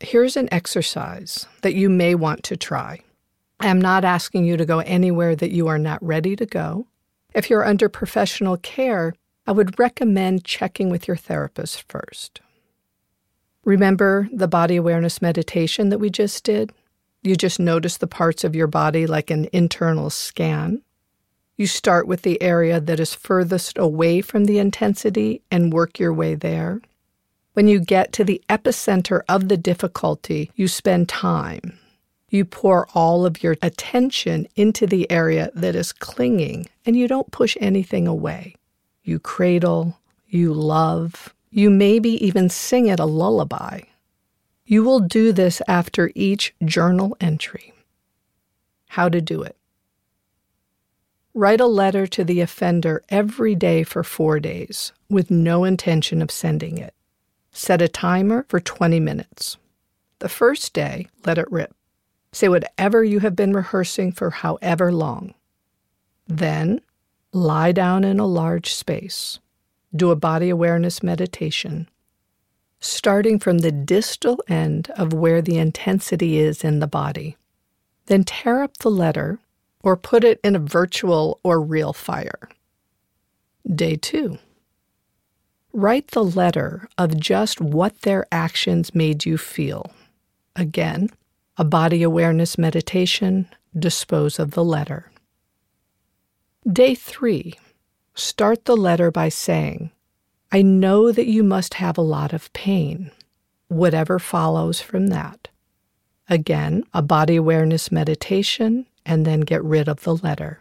Here's 0.00 0.36
an 0.36 0.48
exercise 0.52 1.46
that 1.62 1.74
you 1.74 1.88
may 1.88 2.14
want 2.14 2.44
to 2.44 2.56
try. 2.56 3.00
I'm 3.60 3.80
not 3.80 4.04
asking 4.04 4.44
you 4.44 4.56
to 4.56 4.64
go 4.64 4.78
anywhere 4.80 5.34
that 5.34 5.50
you 5.50 5.66
are 5.66 5.78
not 5.78 6.02
ready 6.02 6.36
to 6.36 6.46
go. 6.46 6.86
If 7.34 7.50
you're 7.50 7.64
under 7.64 7.88
professional 7.88 8.56
care, 8.56 9.14
I 9.46 9.52
would 9.52 9.78
recommend 9.78 10.44
checking 10.44 10.88
with 10.90 11.08
your 11.08 11.16
therapist 11.16 11.84
first. 11.88 12.40
Remember 13.64 14.28
the 14.32 14.46
body 14.46 14.76
awareness 14.76 15.20
meditation 15.20 15.88
that 15.88 15.98
we 15.98 16.10
just 16.10 16.44
did? 16.44 16.72
You 17.22 17.34
just 17.34 17.58
notice 17.58 17.96
the 17.96 18.06
parts 18.06 18.44
of 18.44 18.54
your 18.54 18.68
body 18.68 19.06
like 19.06 19.30
an 19.30 19.48
internal 19.52 20.10
scan. 20.10 20.82
You 21.56 21.66
start 21.66 22.06
with 22.06 22.22
the 22.22 22.40
area 22.40 22.80
that 22.80 23.00
is 23.00 23.14
furthest 23.14 23.76
away 23.78 24.20
from 24.20 24.44
the 24.44 24.58
intensity 24.58 25.42
and 25.50 25.72
work 25.72 25.98
your 25.98 26.14
way 26.14 26.36
there. 26.36 26.80
When 27.58 27.66
you 27.66 27.80
get 27.80 28.12
to 28.12 28.22
the 28.22 28.40
epicenter 28.48 29.22
of 29.28 29.48
the 29.48 29.56
difficulty, 29.56 30.52
you 30.54 30.68
spend 30.68 31.08
time. 31.08 31.76
You 32.30 32.44
pour 32.44 32.86
all 32.94 33.26
of 33.26 33.42
your 33.42 33.56
attention 33.60 34.46
into 34.54 34.86
the 34.86 35.10
area 35.10 35.50
that 35.56 35.74
is 35.74 35.90
clinging, 35.90 36.68
and 36.86 36.94
you 36.94 37.08
don't 37.08 37.32
push 37.32 37.56
anything 37.60 38.06
away. 38.06 38.54
You 39.02 39.18
cradle, 39.18 39.98
you 40.28 40.54
love, 40.54 41.34
you 41.50 41.68
maybe 41.68 42.24
even 42.24 42.48
sing 42.48 42.86
it 42.86 43.00
a 43.00 43.06
lullaby. 43.06 43.80
You 44.64 44.84
will 44.84 45.00
do 45.00 45.32
this 45.32 45.60
after 45.66 46.12
each 46.14 46.54
journal 46.64 47.16
entry. 47.20 47.72
How 48.86 49.08
to 49.08 49.20
do 49.20 49.42
it. 49.42 49.56
Write 51.34 51.60
a 51.60 51.66
letter 51.66 52.06
to 52.06 52.22
the 52.22 52.40
offender 52.40 53.02
every 53.08 53.56
day 53.56 53.82
for 53.82 54.04
four 54.04 54.38
days 54.38 54.92
with 55.10 55.28
no 55.28 55.64
intention 55.64 56.22
of 56.22 56.30
sending 56.30 56.78
it. 56.78 56.94
Set 57.58 57.82
a 57.82 57.88
timer 57.88 58.46
for 58.48 58.60
20 58.60 59.00
minutes. 59.00 59.56
The 60.20 60.28
first 60.28 60.72
day, 60.72 61.08
let 61.26 61.38
it 61.38 61.50
rip. 61.50 61.74
Say 62.30 62.48
whatever 62.48 63.02
you 63.02 63.18
have 63.18 63.34
been 63.34 63.52
rehearsing 63.52 64.12
for 64.12 64.30
however 64.30 64.92
long. 64.92 65.34
Then, 66.28 66.80
lie 67.32 67.72
down 67.72 68.04
in 68.04 68.20
a 68.20 68.26
large 68.26 68.72
space. 68.72 69.40
Do 69.94 70.12
a 70.12 70.16
body 70.16 70.50
awareness 70.50 71.02
meditation. 71.02 71.88
Starting 72.78 73.40
from 73.40 73.58
the 73.58 73.72
distal 73.72 74.40
end 74.46 74.90
of 74.90 75.12
where 75.12 75.42
the 75.42 75.58
intensity 75.58 76.38
is 76.38 76.62
in 76.62 76.78
the 76.78 76.86
body. 76.86 77.36
Then 78.06 78.22
tear 78.22 78.62
up 78.62 78.78
the 78.78 78.90
letter 78.90 79.40
or 79.82 79.96
put 79.96 80.22
it 80.22 80.38
in 80.44 80.54
a 80.54 80.60
virtual 80.60 81.40
or 81.42 81.60
real 81.60 81.92
fire. 81.92 82.48
Day 83.66 83.96
two. 83.96 84.38
Write 85.72 86.08
the 86.08 86.24
letter 86.24 86.88
of 86.96 87.20
just 87.20 87.60
what 87.60 88.02
their 88.02 88.26
actions 88.32 88.94
made 88.94 89.26
you 89.26 89.36
feel. 89.36 89.92
Again, 90.56 91.10
a 91.56 91.64
body 91.64 92.02
awareness 92.02 92.56
meditation, 92.56 93.48
dispose 93.78 94.38
of 94.38 94.52
the 94.52 94.64
letter. 94.64 95.10
Day 96.70 96.94
three. 96.94 97.54
Start 98.14 98.64
the 98.64 98.76
letter 98.76 99.10
by 99.10 99.28
saying, 99.28 99.90
I 100.50 100.62
know 100.62 101.12
that 101.12 101.26
you 101.26 101.44
must 101.44 101.74
have 101.74 101.98
a 101.98 102.02
lot 102.02 102.32
of 102.32 102.52
pain, 102.52 103.10
whatever 103.68 104.18
follows 104.18 104.80
from 104.80 105.08
that. 105.08 105.48
Again, 106.28 106.84
a 106.92 107.02
body 107.02 107.36
awareness 107.36 107.92
meditation, 107.92 108.86
and 109.06 109.24
then 109.24 109.40
get 109.40 109.62
rid 109.62 109.88
of 109.88 110.02
the 110.02 110.16
letter. 110.16 110.60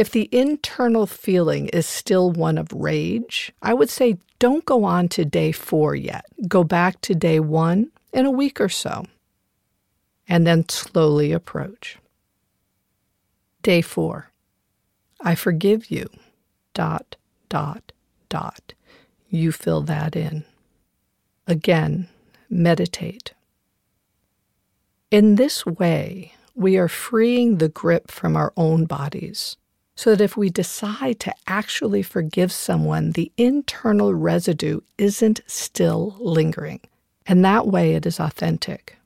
If 0.00 0.10
the 0.12 0.30
internal 0.32 1.06
feeling 1.06 1.68
is 1.68 1.84
still 1.84 2.32
one 2.32 2.56
of 2.56 2.72
rage, 2.72 3.52
I 3.60 3.74
would 3.74 3.90
say 3.90 4.16
don't 4.38 4.64
go 4.64 4.84
on 4.84 5.10
to 5.10 5.26
day 5.26 5.52
four 5.52 5.94
yet. 5.94 6.24
Go 6.48 6.64
back 6.64 7.02
to 7.02 7.14
day 7.14 7.38
one 7.38 7.90
in 8.10 8.24
a 8.24 8.30
week 8.30 8.62
or 8.62 8.70
so, 8.70 9.04
and 10.26 10.46
then 10.46 10.66
slowly 10.70 11.32
approach. 11.32 11.98
Day 13.60 13.82
four, 13.82 14.30
I 15.20 15.34
forgive 15.34 15.90
you. 15.90 16.08
Dot, 16.72 17.16
dot, 17.50 17.92
dot. 18.30 18.72
You 19.28 19.52
fill 19.52 19.82
that 19.82 20.16
in. 20.16 20.46
Again, 21.46 22.08
meditate. 22.48 23.34
In 25.10 25.34
this 25.34 25.66
way, 25.66 26.32
we 26.54 26.78
are 26.78 26.88
freeing 26.88 27.58
the 27.58 27.68
grip 27.68 28.10
from 28.10 28.34
our 28.34 28.54
own 28.56 28.86
bodies 28.86 29.58
so 30.00 30.14
that 30.14 30.24
if 30.24 30.34
we 30.34 30.48
decide 30.48 31.20
to 31.20 31.34
actually 31.46 32.00
forgive 32.00 32.50
someone, 32.50 33.10
the 33.10 33.30
internal 33.36 34.14
residue 34.14 34.80
isn't 34.96 35.42
still 35.46 36.16
lingering. 36.18 36.80
And 37.26 37.44
that 37.44 37.66
way 37.66 37.94
it 37.94 38.06
is 38.06 38.18
authentic. 38.18 38.96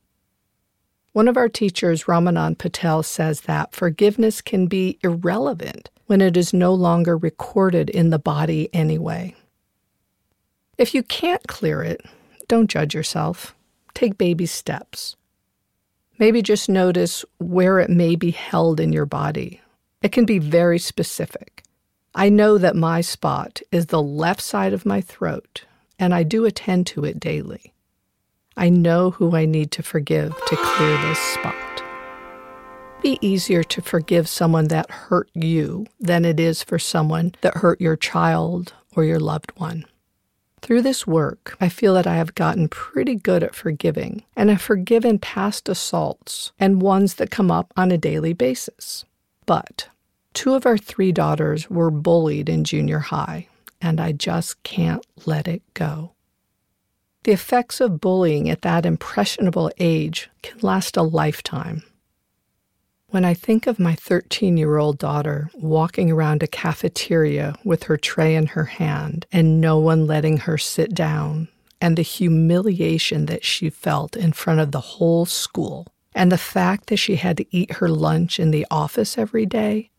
One 1.13 1.27
of 1.27 1.37
our 1.37 1.49
teachers, 1.49 2.05
Ramanand 2.05 2.59
Patel, 2.59 3.03
says 3.03 3.41
that 3.41 3.75
forgiveness 3.75 4.41
can 4.41 4.69
be 4.69 5.01
irrelevant 5.03 5.91
when 6.07 6.21
it 6.21 6.37
is 6.37 6.55
no 6.55 6.73
longer 6.73 7.17
recorded 7.17 7.91
in 7.91 8.11
the 8.11 8.19
body 8.21 8.69
anyway. 8.73 9.35
If 10.79 10.95
you 10.95 11.03
can't 11.03 11.45
clear 11.49 11.83
it, 11.83 12.07
don't 12.47 12.71
judge 12.71 12.95
yourself. 12.95 13.53
Take 13.95 14.17
baby 14.17 14.47
steps. 14.47 15.17
Maybe 16.21 16.41
just 16.41 16.69
notice 16.69 17.25
where 17.39 17.81
it 17.81 17.91
may 17.91 18.15
be 18.15 18.31
held 18.31 18.79
in 18.79 18.93
your 18.93 19.07
body. 19.07 19.61
It 20.05 20.13
can 20.13 20.27
be 20.27 20.39
very 20.39 20.79
specific. 20.79 21.65
I 22.15 22.29
know 22.29 22.59
that 22.59 22.77
my 22.77 23.01
spot 23.01 23.63
is 23.73 23.87
the 23.87 24.03
left 24.03 24.43
side 24.43 24.75
of 24.75 24.85
my 24.85 25.01
throat, 25.01 25.65
and 25.99 26.13
I 26.15 26.25
do 26.25 26.45
attend 26.45 26.87
to 26.89 27.07
it 27.07 27.19
daily. 27.19 27.73
I 28.55 28.69
know 28.69 29.13
who 29.13 29.35
I 29.35 29.47
need 29.47 29.71
to 29.73 29.83
forgive 29.83 30.37
to 30.47 30.57
clear 30.57 31.01
this 31.01 31.19
spot. 31.19 31.83
Be 33.01 33.19
easier 33.23 33.65
to 33.65 33.81
forgive 33.81 34.29
someone 34.29 34.69
that 34.69 34.91
hurt 34.91 35.31
you 35.33 35.87
than 35.99 36.27
it 36.27 36.39
is 36.39 36.63
for 36.63 36.79
someone 36.79 37.35
that 37.41 37.57
hurt 37.57 37.81
your 37.81 37.97
child 37.97 38.75
or 38.95 39.05
your 39.05 39.19
loved 39.19 39.53
one. 39.57 39.87
Through 40.61 40.83
this 40.83 41.07
work, 41.07 41.57
I 41.63 41.71
feel 41.71 41.95
that 41.95 42.07
I 42.07 42.17
have 42.17 42.35
gotten 42.35 42.69
pretty 42.69 43.15
good 43.15 43.43
at 43.43 43.55
forgiving 43.55 44.23
and 44.37 44.51
have 44.51 44.61
forgiven 44.61 45.19
past 45.19 45.67
assaults 45.67 46.53
and 46.61 46.83
ones 46.83 47.15
that 47.15 47.31
come 47.31 47.51
up 47.51 47.73
on 47.75 47.91
a 47.91 47.97
daily 47.97 48.35
basis. 48.35 49.07
But 49.47 49.89
two 50.35 50.55
of 50.55 50.67
our 50.67 50.77
three 50.77 51.13
daughters 51.13 51.71
were 51.71 51.91
bullied 51.91 52.49
in 52.49 52.65
junior 52.65 52.99
high, 52.99 53.49
and 53.81 54.01
I 54.01 54.13
just 54.13 54.63
can't 54.63 55.07
let 55.25 55.49
it 55.49 55.63
go. 55.73 56.13
The 57.23 57.33
effects 57.33 57.81
of 57.81 58.01
bullying 58.01 58.51
at 58.51 58.63
that 58.63 58.85
impressionable 58.85 59.71
age 59.79 60.29
can 60.43 60.59
last 60.61 60.97
a 60.99 61.03
lifetime. 61.03 61.83
When 63.09 63.25
I 63.25 63.33
think 63.33 63.67
of 63.67 63.79
my 63.79 63.95
13 63.95 64.57
year 64.57 64.77
old 64.77 64.99
daughter 64.99 65.49
walking 65.55 66.11
around 66.11 66.43
a 66.43 66.49
cafeteria 66.49 67.55
with 67.65 67.85
her 67.85 67.97
tray 67.97 68.35
in 68.35 68.49
her 68.49 68.65
hand 68.65 69.25
and 69.33 69.61
no 69.61 69.79
one 69.79 70.07
letting 70.07 70.39
her 70.39 70.59
sit 70.59 70.93
down, 70.95 71.49
and 71.81 71.97
the 71.97 72.03
humiliation 72.03 73.27
that 73.27 73.45
she 73.45 73.71
felt 73.71 74.17
in 74.17 74.33
front 74.33 74.61
of 74.61 74.73
the 74.73 74.81
whole 74.81 75.27
school, 75.27 75.87
and 76.15 76.31
the 76.31 76.39
fact 76.39 76.89
that 76.89 76.97
she 76.97 77.17
had 77.17 77.37
to 77.37 77.57
eat 77.57 77.75
her 77.75 77.89
lunch 77.89 78.41
in 78.41 78.51
the 78.51 78.67
office 78.71 79.17
every 79.17 79.47
day, 79.47 79.91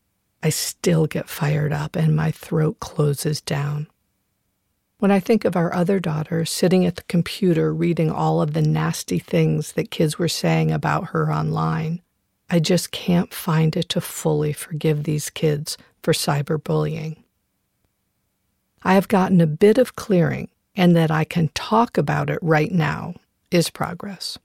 I 0.42 0.50
still 0.50 1.06
get 1.06 1.28
fired 1.28 1.72
up 1.72 1.96
and 1.96 2.14
my 2.14 2.30
throat 2.30 2.80
closes 2.80 3.40
down. 3.40 3.88
When 4.98 5.10
I 5.10 5.20
think 5.20 5.44
of 5.44 5.56
our 5.56 5.74
other 5.74 6.00
daughter 6.00 6.44
sitting 6.44 6.86
at 6.86 6.96
the 6.96 7.02
computer 7.02 7.74
reading 7.74 8.10
all 8.10 8.40
of 8.40 8.54
the 8.54 8.62
nasty 8.62 9.18
things 9.18 9.72
that 9.72 9.90
kids 9.90 10.18
were 10.18 10.28
saying 10.28 10.72
about 10.72 11.08
her 11.08 11.30
online, 11.30 12.00
I 12.48 12.60
just 12.60 12.92
can't 12.92 13.34
find 13.34 13.76
it 13.76 13.88
to 13.90 14.00
fully 14.00 14.52
forgive 14.52 15.04
these 15.04 15.30
kids 15.30 15.76
for 16.02 16.12
cyberbullying. 16.12 17.24
I 18.82 18.94
have 18.94 19.08
gotten 19.08 19.40
a 19.40 19.46
bit 19.46 19.78
of 19.78 19.96
clearing, 19.96 20.48
and 20.76 20.94
that 20.94 21.10
I 21.10 21.24
can 21.24 21.48
talk 21.54 21.98
about 21.98 22.30
it 22.30 22.38
right 22.40 22.70
now 22.70 23.14
is 23.50 23.68
progress. 23.68 24.38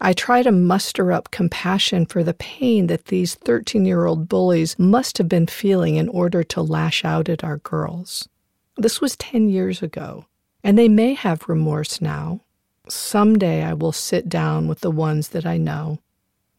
I 0.00 0.12
try 0.12 0.42
to 0.42 0.52
muster 0.52 1.12
up 1.12 1.30
compassion 1.30 2.06
for 2.06 2.22
the 2.22 2.34
pain 2.34 2.86
that 2.86 3.06
these 3.06 3.34
13 3.34 3.84
year 3.84 4.06
old 4.06 4.28
bullies 4.28 4.78
must 4.78 5.18
have 5.18 5.28
been 5.28 5.46
feeling 5.46 5.96
in 5.96 6.08
order 6.08 6.42
to 6.44 6.62
lash 6.62 7.04
out 7.04 7.28
at 7.28 7.42
our 7.42 7.58
girls. 7.58 8.28
This 8.76 9.00
was 9.00 9.16
10 9.16 9.48
years 9.48 9.82
ago, 9.82 10.26
and 10.62 10.78
they 10.78 10.88
may 10.88 11.14
have 11.14 11.48
remorse 11.48 12.00
now. 12.00 12.40
Someday 12.88 13.64
I 13.64 13.74
will 13.74 13.92
sit 13.92 14.28
down 14.28 14.68
with 14.68 14.80
the 14.80 14.90
ones 14.90 15.28
that 15.30 15.44
I 15.44 15.56
know 15.56 15.98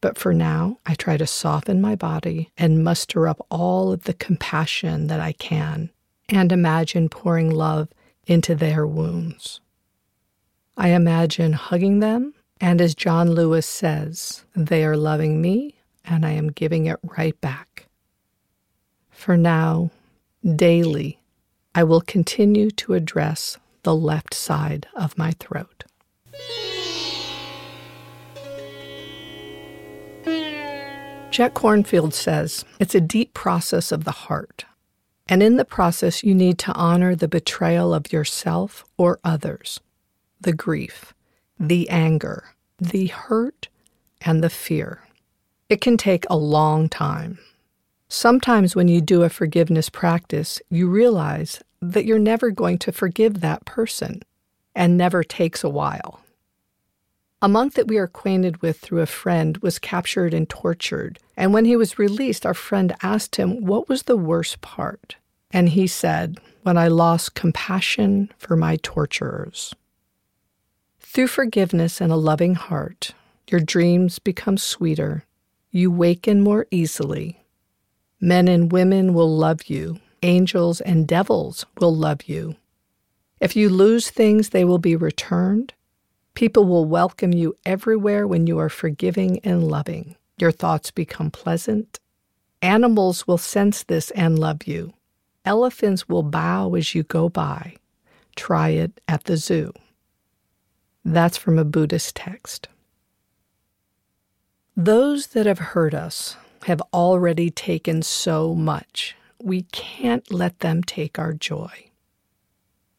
but 0.00 0.16
for 0.16 0.32
now, 0.32 0.78
I 0.86 0.94
try 0.94 1.16
to 1.16 1.26
soften 1.26 1.80
my 1.80 1.94
body 1.94 2.50
and 2.56 2.82
muster 2.82 3.28
up 3.28 3.44
all 3.50 3.92
of 3.92 4.04
the 4.04 4.14
compassion 4.14 5.08
that 5.08 5.20
I 5.20 5.32
can 5.32 5.90
and 6.28 6.52
imagine 6.52 7.08
pouring 7.08 7.50
love 7.50 7.88
into 8.26 8.54
their 8.54 8.86
wounds. 8.86 9.60
I 10.76 10.88
imagine 10.88 11.52
hugging 11.52 11.98
them, 11.98 12.34
and 12.60 12.80
as 12.80 12.94
John 12.94 13.30
Lewis 13.30 13.66
says, 13.66 14.44
they 14.54 14.84
are 14.84 14.96
loving 14.96 15.40
me 15.40 15.76
and 16.04 16.26
I 16.26 16.32
am 16.32 16.50
giving 16.50 16.86
it 16.86 16.98
right 17.02 17.38
back. 17.40 17.86
For 19.10 19.36
now, 19.36 19.90
daily, 20.56 21.20
I 21.74 21.84
will 21.84 22.00
continue 22.00 22.70
to 22.72 22.94
address 22.94 23.58
the 23.82 23.94
left 23.94 24.34
side 24.34 24.86
of 24.94 25.16
my 25.16 25.32
throat. 25.32 25.84
Jack 31.30 31.54
Kornfield 31.54 32.12
says 32.12 32.64
it's 32.78 32.94
a 32.94 33.00
deep 33.00 33.34
process 33.34 33.92
of 33.92 34.04
the 34.04 34.10
heart. 34.10 34.64
And 35.28 35.44
in 35.44 35.56
the 35.56 35.64
process, 35.64 36.24
you 36.24 36.34
need 36.34 36.58
to 36.58 36.72
honor 36.72 37.14
the 37.14 37.28
betrayal 37.28 37.94
of 37.94 38.12
yourself 38.12 38.84
or 38.98 39.20
others, 39.22 39.78
the 40.40 40.52
grief, 40.52 41.14
the 41.60 41.88
anger, 41.90 42.54
the 42.78 43.08
hurt, 43.08 43.68
and 44.22 44.42
the 44.42 44.48
fear. 44.48 45.02
It 45.68 45.82
can 45.82 45.98
take 45.98 46.24
a 46.28 46.36
long 46.36 46.88
time. 46.88 47.38
Sometimes, 48.08 48.74
when 48.74 48.88
you 48.88 49.02
do 49.02 49.22
a 49.22 49.28
forgiveness 49.28 49.90
practice, 49.90 50.60
you 50.70 50.88
realize 50.88 51.60
that 51.82 52.06
you're 52.06 52.18
never 52.18 52.50
going 52.50 52.78
to 52.78 52.92
forgive 52.92 53.40
that 53.40 53.66
person, 53.66 54.22
and 54.74 54.96
never 54.96 55.22
takes 55.22 55.62
a 55.62 55.68
while. 55.68 56.20
A 57.42 57.48
monk 57.48 57.74
that 57.74 57.88
we 57.88 57.98
are 57.98 58.04
acquainted 58.04 58.62
with 58.62 58.78
through 58.80 59.00
a 59.00 59.06
friend 59.06 59.58
was 59.58 59.78
captured 59.78 60.34
and 60.34 60.48
tortured, 60.48 61.18
and 61.36 61.52
when 61.52 61.66
he 61.66 61.76
was 61.76 61.98
released, 61.98 62.44
our 62.44 62.54
friend 62.54 62.94
asked 63.02 63.36
him 63.36 63.64
what 63.64 63.88
was 63.88 64.04
the 64.04 64.16
worst 64.16 64.60
part. 64.60 65.16
And 65.50 65.68
he 65.68 65.86
said, 65.86 66.38
When 66.62 66.76
I 66.76 66.88
lost 66.88 67.34
compassion 67.34 68.30
for 68.38 68.56
my 68.56 68.76
torturers. 68.82 69.74
Through 71.12 71.26
forgiveness 71.26 72.00
and 72.00 72.12
a 72.12 72.16
loving 72.16 72.54
heart, 72.54 73.14
your 73.48 73.60
dreams 73.60 74.20
become 74.20 74.56
sweeter. 74.56 75.24
You 75.72 75.90
waken 75.90 76.40
more 76.40 76.68
easily. 76.70 77.42
Men 78.20 78.46
and 78.46 78.70
women 78.70 79.12
will 79.12 79.36
love 79.36 79.64
you. 79.64 79.98
Angels 80.22 80.80
and 80.80 81.08
devils 81.08 81.66
will 81.80 81.92
love 81.92 82.28
you. 82.28 82.54
If 83.40 83.56
you 83.56 83.70
lose 83.70 84.08
things, 84.08 84.50
they 84.50 84.64
will 84.64 84.78
be 84.78 84.94
returned. 84.94 85.74
People 86.34 86.64
will 86.64 86.84
welcome 86.84 87.32
you 87.32 87.56
everywhere 87.66 88.24
when 88.24 88.46
you 88.46 88.60
are 88.60 88.68
forgiving 88.68 89.40
and 89.40 89.66
loving. 89.66 90.14
Your 90.38 90.52
thoughts 90.52 90.92
become 90.92 91.32
pleasant. 91.32 91.98
Animals 92.62 93.26
will 93.26 93.36
sense 93.36 93.82
this 93.82 94.12
and 94.12 94.38
love 94.38 94.62
you. 94.68 94.92
Elephants 95.44 96.08
will 96.08 96.22
bow 96.22 96.72
as 96.76 96.94
you 96.94 97.02
go 97.02 97.28
by. 97.28 97.74
Try 98.36 98.68
it 98.68 99.00
at 99.08 99.24
the 99.24 99.36
zoo. 99.36 99.72
That's 101.04 101.36
from 101.36 101.58
a 101.58 101.64
Buddhist 101.64 102.14
text. 102.16 102.68
Those 104.76 105.28
that 105.28 105.46
have 105.46 105.58
hurt 105.58 105.94
us 105.94 106.36
have 106.64 106.82
already 106.92 107.50
taken 107.50 108.02
so 108.02 108.54
much. 108.54 109.16
We 109.42 109.62
can't 109.72 110.30
let 110.32 110.60
them 110.60 110.82
take 110.82 111.18
our 111.18 111.32
joy. 111.32 111.90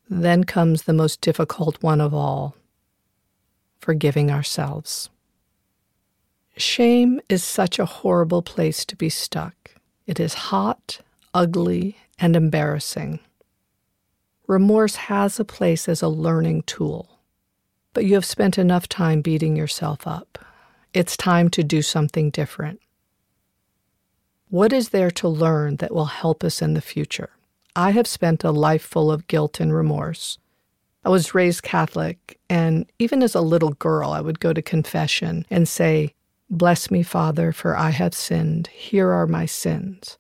Then 0.10 0.44
comes 0.44 0.84
the 0.84 0.94
most 0.94 1.22
difficult 1.22 1.82
one 1.82 2.02
of 2.02 2.14
all 2.14 2.56
forgiving 3.80 4.30
ourselves. 4.30 5.10
Shame 6.56 7.20
is 7.30 7.44
such 7.44 7.80
a 7.80 7.86
horrible 7.86 8.42
place 8.42 8.86
to 8.86 8.96
be 8.96 9.10
stuck. 9.10 9.56
It 10.06 10.20
is 10.20 10.34
hot, 10.34 11.00
ugly, 11.34 11.98
and 12.20 12.36
embarrassing. 12.36 13.20
Remorse 14.48 14.96
has 14.96 15.40
a 15.40 15.46
place 15.46 15.90
as 15.90 16.02
a 16.02 16.08
learning 16.10 16.64
tool, 16.64 17.11
but 17.94 18.06
you 18.06 18.14
have 18.16 18.26
spent 18.26 18.58
enough 18.58 18.88
time 18.88 19.22
beating 19.22 19.56
yourself 19.56 20.08
up. 20.08 20.38
It's 20.94 21.16
time 21.16 21.50
to 21.52 21.64
do 21.64 21.82
something 21.82 22.30
different. 22.30 22.80
What 24.50 24.74
is 24.74 24.90
there 24.90 25.12
to 25.12 25.30
learn 25.30 25.78
that 25.78 25.94
will 25.94 26.06
help 26.06 26.44
us 26.44 26.62
in 26.62 26.74
the 26.74 26.82
future? 26.82 27.30
I 27.76 27.92
have 27.92 28.08
spent 28.08 28.44
a 28.44 28.52
life 28.52 28.84
full 28.84 29.12
of 29.12 29.28
guilt 29.28 29.60
and 29.60 29.74
remorse. 29.74 30.38
I 31.06 31.10
was 31.10 31.34
raised 31.34 31.64
Catholic, 31.64 32.38
and 32.50 32.86
even 33.00 33.24
as 33.24 33.34
a 33.34 33.42
little 33.42 33.72
girl, 33.72 34.12
I 34.12 34.22
would 34.22 34.40
go 34.40 34.52
to 34.54 34.62
confession 34.62 35.46
and 35.50 35.68
say, 35.68 36.14
Bless 36.50 36.92
me, 36.92 37.02
Father, 37.02 37.54
for 37.54 37.78
I 37.78 37.92
have 37.92 38.14
sinned. 38.14 38.68
Here 38.68 39.10
are 39.10 39.26
my 39.26 39.46
sins. 39.46 40.18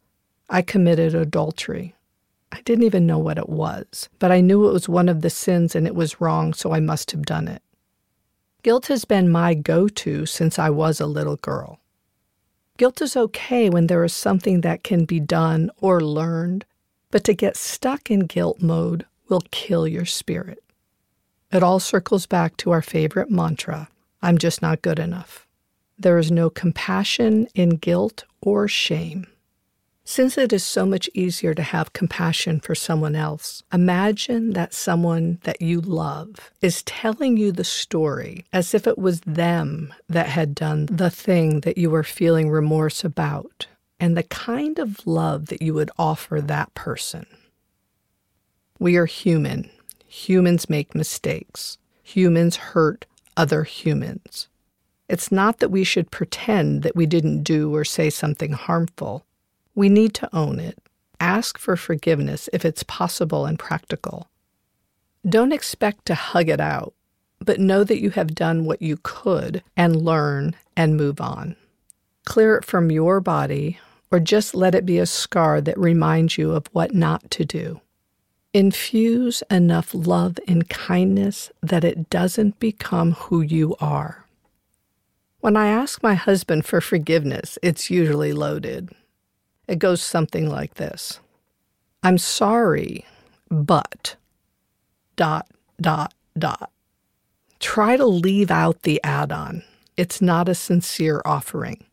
I 0.49 0.61
committed 0.61 1.13
adultery. 1.13 1.93
I 2.51 2.61
didn't 2.61 2.83
even 2.83 3.05
know 3.05 3.17
what 3.17 3.37
it 3.37 3.49
was, 3.49 4.09
but 4.19 4.31
I 4.31 4.41
knew 4.41 4.67
it 4.67 4.73
was 4.73 4.89
one 4.89 5.09
of 5.09 5.21
the 5.21 5.29
sins 5.29 5.75
and 5.75 5.87
it 5.87 5.95
was 5.95 6.19
wrong, 6.19 6.53
so 6.53 6.73
I 6.73 6.79
must 6.79 7.11
have 7.11 7.25
done 7.25 7.47
it. 7.47 7.61
Guilt 8.63 8.87
has 8.87 9.05
been 9.05 9.29
my 9.29 9.53
go 9.53 9.87
to 9.87 10.25
since 10.25 10.59
I 10.59 10.69
was 10.69 10.99
a 10.99 11.07
little 11.07 11.37
girl. 11.37 11.79
Guilt 12.77 13.01
is 13.01 13.15
okay 13.15 13.69
when 13.69 13.87
there 13.87 14.03
is 14.03 14.13
something 14.13 14.61
that 14.61 14.83
can 14.83 15.05
be 15.05 15.19
done 15.19 15.71
or 15.79 16.01
learned, 16.01 16.65
but 17.09 17.23
to 17.23 17.33
get 17.33 17.57
stuck 17.57 18.11
in 18.11 18.21
guilt 18.21 18.61
mode 18.61 19.05
will 19.29 19.43
kill 19.51 19.87
your 19.87 20.05
spirit. 20.05 20.63
It 21.51 21.63
all 21.63 21.79
circles 21.79 22.25
back 22.25 22.57
to 22.57 22.71
our 22.71 22.81
favorite 22.81 23.29
mantra 23.29 23.89
I'm 24.23 24.37
just 24.37 24.61
not 24.61 24.83
good 24.83 24.99
enough. 24.99 25.47
There 25.97 26.17
is 26.19 26.31
no 26.31 26.49
compassion 26.49 27.47
in 27.55 27.77
guilt 27.77 28.25
or 28.41 28.67
shame. 28.67 29.25
Since 30.03 30.37
it 30.37 30.51
is 30.51 30.63
so 30.63 30.85
much 30.85 31.09
easier 31.13 31.53
to 31.53 31.61
have 31.61 31.93
compassion 31.93 32.59
for 32.59 32.73
someone 32.73 33.15
else, 33.15 33.63
imagine 33.71 34.51
that 34.53 34.73
someone 34.73 35.39
that 35.43 35.61
you 35.61 35.79
love 35.79 36.51
is 36.61 36.83
telling 36.83 37.37
you 37.37 37.51
the 37.51 37.63
story 37.63 38.45
as 38.51 38.73
if 38.73 38.87
it 38.87 38.97
was 38.97 39.21
them 39.21 39.93
that 40.09 40.27
had 40.27 40.55
done 40.55 40.87
the 40.87 41.11
thing 41.11 41.61
that 41.61 41.77
you 41.77 41.89
were 41.89 42.03
feeling 42.03 42.49
remorse 42.49 43.03
about, 43.03 43.67
and 43.99 44.17
the 44.17 44.23
kind 44.23 44.79
of 44.79 45.05
love 45.05 45.45
that 45.47 45.61
you 45.61 45.73
would 45.75 45.91
offer 45.99 46.41
that 46.41 46.73
person. 46.73 47.27
We 48.79 48.97
are 48.97 49.05
human. 49.05 49.69
Humans 50.07 50.67
make 50.67 50.95
mistakes. 50.95 51.77
Humans 52.01 52.55
hurt 52.55 53.05
other 53.37 53.63
humans. 53.63 54.47
It's 55.07 55.31
not 55.31 55.59
that 55.59 55.69
we 55.69 55.83
should 55.83 56.09
pretend 56.09 56.81
that 56.81 56.95
we 56.95 57.05
didn't 57.05 57.43
do 57.43 57.73
or 57.75 57.85
say 57.85 58.09
something 58.09 58.53
harmful. 58.53 59.25
We 59.75 59.89
need 59.89 60.13
to 60.15 60.29
own 60.35 60.59
it. 60.59 60.77
Ask 61.19 61.57
for 61.57 61.75
forgiveness 61.75 62.49
if 62.51 62.65
it's 62.65 62.83
possible 62.83 63.45
and 63.45 63.59
practical. 63.59 64.29
Don't 65.27 65.51
expect 65.51 66.05
to 66.07 66.15
hug 66.15 66.49
it 66.49 66.59
out, 66.59 66.93
but 67.39 67.59
know 67.59 67.83
that 67.83 68.01
you 68.01 68.09
have 68.11 68.35
done 68.35 68.65
what 68.65 68.81
you 68.81 68.97
could 69.03 69.63
and 69.77 70.01
learn 70.03 70.55
and 70.75 70.97
move 70.97 71.21
on. 71.21 71.55
Clear 72.25 72.57
it 72.57 72.65
from 72.65 72.91
your 72.91 73.19
body 73.19 73.79
or 74.11 74.19
just 74.19 74.53
let 74.53 74.75
it 74.75 74.85
be 74.85 74.97
a 74.97 75.05
scar 75.05 75.61
that 75.61 75.77
reminds 75.77 76.37
you 76.37 76.51
of 76.51 76.67
what 76.71 76.93
not 76.93 77.29
to 77.31 77.45
do. 77.45 77.81
Infuse 78.53 79.43
enough 79.49 79.93
love 79.93 80.37
and 80.47 80.67
kindness 80.67 81.51
that 81.61 81.85
it 81.85 82.09
doesn't 82.09 82.59
become 82.59 83.13
who 83.13 83.41
you 83.41 83.75
are. 83.79 84.25
When 85.39 85.55
I 85.55 85.67
ask 85.67 86.03
my 86.03 86.15
husband 86.15 86.65
for 86.65 86.81
forgiveness, 86.81 87.57
it's 87.63 87.89
usually 87.89 88.33
loaded. 88.33 88.89
It 89.71 89.79
goes 89.79 90.01
something 90.01 90.49
like 90.49 90.73
this 90.73 91.21
I'm 92.03 92.17
sorry, 92.17 93.05
but 93.49 94.17
dot, 95.15 95.47
dot, 95.79 96.13
dot. 96.37 96.69
Try 97.61 97.95
to 97.95 98.05
leave 98.05 98.51
out 98.51 98.81
the 98.81 99.01
add 99.01 99.31
on. 99.31 99.63
It's 99.95 100.21
not 100.21 100.49
a 100.49 100.55
sincere 100.55 101.21
offering. 101.23 101.85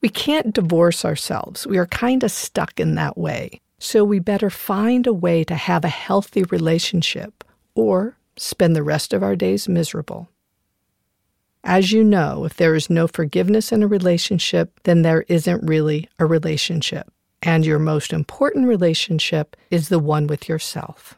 We 0.00 0.08
can't 0.08 0.52
divorce 0.52 1.04
ourselves. 1.04 1.64
We 1.64 1.78
are 1.78 1.86
kind 1.86 2.24
of 2.24 2.32
stuck 2.32 2.80
in 2.80 2.96
that 2.96 3.16
way. 3.16 3.60
So 3.78 4.02
we 4.02 4.18
better 4.18 4.50
find 4.50 5.06
a 5.06 5.12
way 5.12 5.44
to 5.44 5.54
have 5.54 5.84
a 5.84 5.88
healthy 5.88 6.42
relationship 6.42 7.44
or 7.76 8.16
spend 8.36 8.74
the 8.74 8.82
rest 8.82 9.12
of 9.12 9.22
our 9.22 9.36
days 9.36 9.68
miserable. 9.68 10.28
As 11.64 11.92
you 11.92 12.04
know, 12.04 12.44
if 12.44 12.54
there 12.54 12.74
is 12.74 12.90
no 12.90 13.08
forgiveness 13.08 13.72
in 13.72 13.82
a 13.82 13.86
relationship, 13.86 14.78
then 14.82 15.00
there 15.00 15.24
isn't 15.28 15.66
really 15.66 16.08
a 16.18 16.26
relationship. 16.26 17.10
And 17.42 17.64
your 17.64 17.78
most 17.78 18.12
important 18.12 18.68
relationship 18.68 19.56
is 19.70 19.88
the 19.88 19.98
one 19.98 20.26
with 20.26 20.46
yourself. 20.46 21.16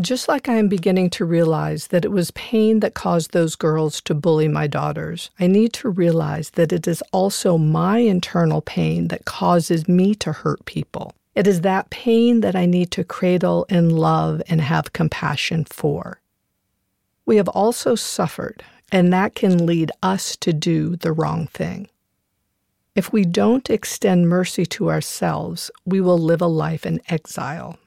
Just 0.00 0.28
like 0.28 0.48
I 0.48 0.54
am 0.54 0.68
beginning 0.68 1.10
to 1.10 1.24
realize 1.24 1.88
that 1.88 2.04
it 2.04 2.12
was 2.12 2.30
pain 2.30 2.80
that 2.80 2.94
caused 2.94 3.32
those 3.32 3.56
girls 3.56 4.00
to 4.02 4.14
bully 4.14 4.48
my 4.48 4.66
daughters, 4.66 5.30
I 5.38 5.48
need 5.48 5.72
to 5.74 5.90
realize 5.90 6.50
that 6.50 6.72
it 6.72 6.86
is 6.86 7.02
also 7.12 7.58
my 7.58 7.98
internal 7.98 8.62
pain 8.62 9.08
that 9.08 9.24
causes 9.24 9.88
me 9.88 10.14
to 10.14 10.32
hurt 10.32 10.64
people. 10.64 11.12
It 11.34 11.46
is 11.46 11.62
that 11.62 11.90
pain 11.90 12.40
that 12.40 12.54
I 12.54 12.66
need 12.66 12.90
to 12.92 13.04
cradle 13.04 13.66
and 13.68 13.98
love 13.98 14.42
and 14.48 14.60
have 14.60 14.92
compassion 14.92 15.64
for. 15.64 16.20
We 17.26 17.36
have 17.36 17.48
also 17.48 17.94
suffered, 17.94 18.64
and 18.92 19.10
that 19.12 19.34
can 19.34 19.64
lead 19.64 19.90
us 20.02 20.36
to 20.36 20.52
do 20.52 20.96
the 20.96 21.12
wrong 21.12 21.46
thing. 21.48 21.88
If 22.94 23.10
we 23.10 23.24
don't 23.24 23.70
extend 23.70 24.28
mercy 24.28 24.66
to 24.66 24.90
ourselves, 24.90 25.70
we 25.86 26.02
will 26.02 26.18
live 26.18 26.42
a 26.42 26.46
life 26.46 26.84
in 26.84 27.00
exile. 27.08 27.78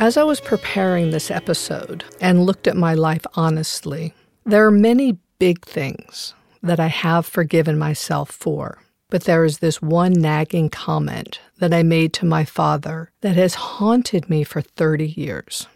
As 0.00 0.16
I 0.16 0.24
was 0.24 0.40
preparing 0.40 1.10
this 1.10 1.30
episode 1.30 2.02
and 2.20 2.44
looked 2.44 2.66
at 2.66 2.76
my 2.76 2.94
life 2.94 3.24
honestly, 3.34 4.12
there 4.44 4.66
are 4.66 4.72
many 4.72 5.18
big 5.38 5.64
things 5.64 6.34
that 6.62 6.80
I 6.80 6.88
have 6.88 7.26
forgiven 7.26 7.78
myself 7.78 8.30
for. 8.30 8.78
But 9.10 9.24
there 9.24 9.44
is 9.44 9.58
this 9.58 9.82
one 9.82 10.12
nagging 10.12 10.70
comment 10.70 11.40
that 11.58 11.74
I 11.74 11.82
made 11.82 12.12
to 12.14 12.24
my 12.24 12.44
father 12.44 13.10
that 13.22 13.34
has 13.34 13.54
haunted 13.54 14.30
me 14.30 14.44
for 14.44 14.62
30 14.62 15.08
years. 15.08 15.66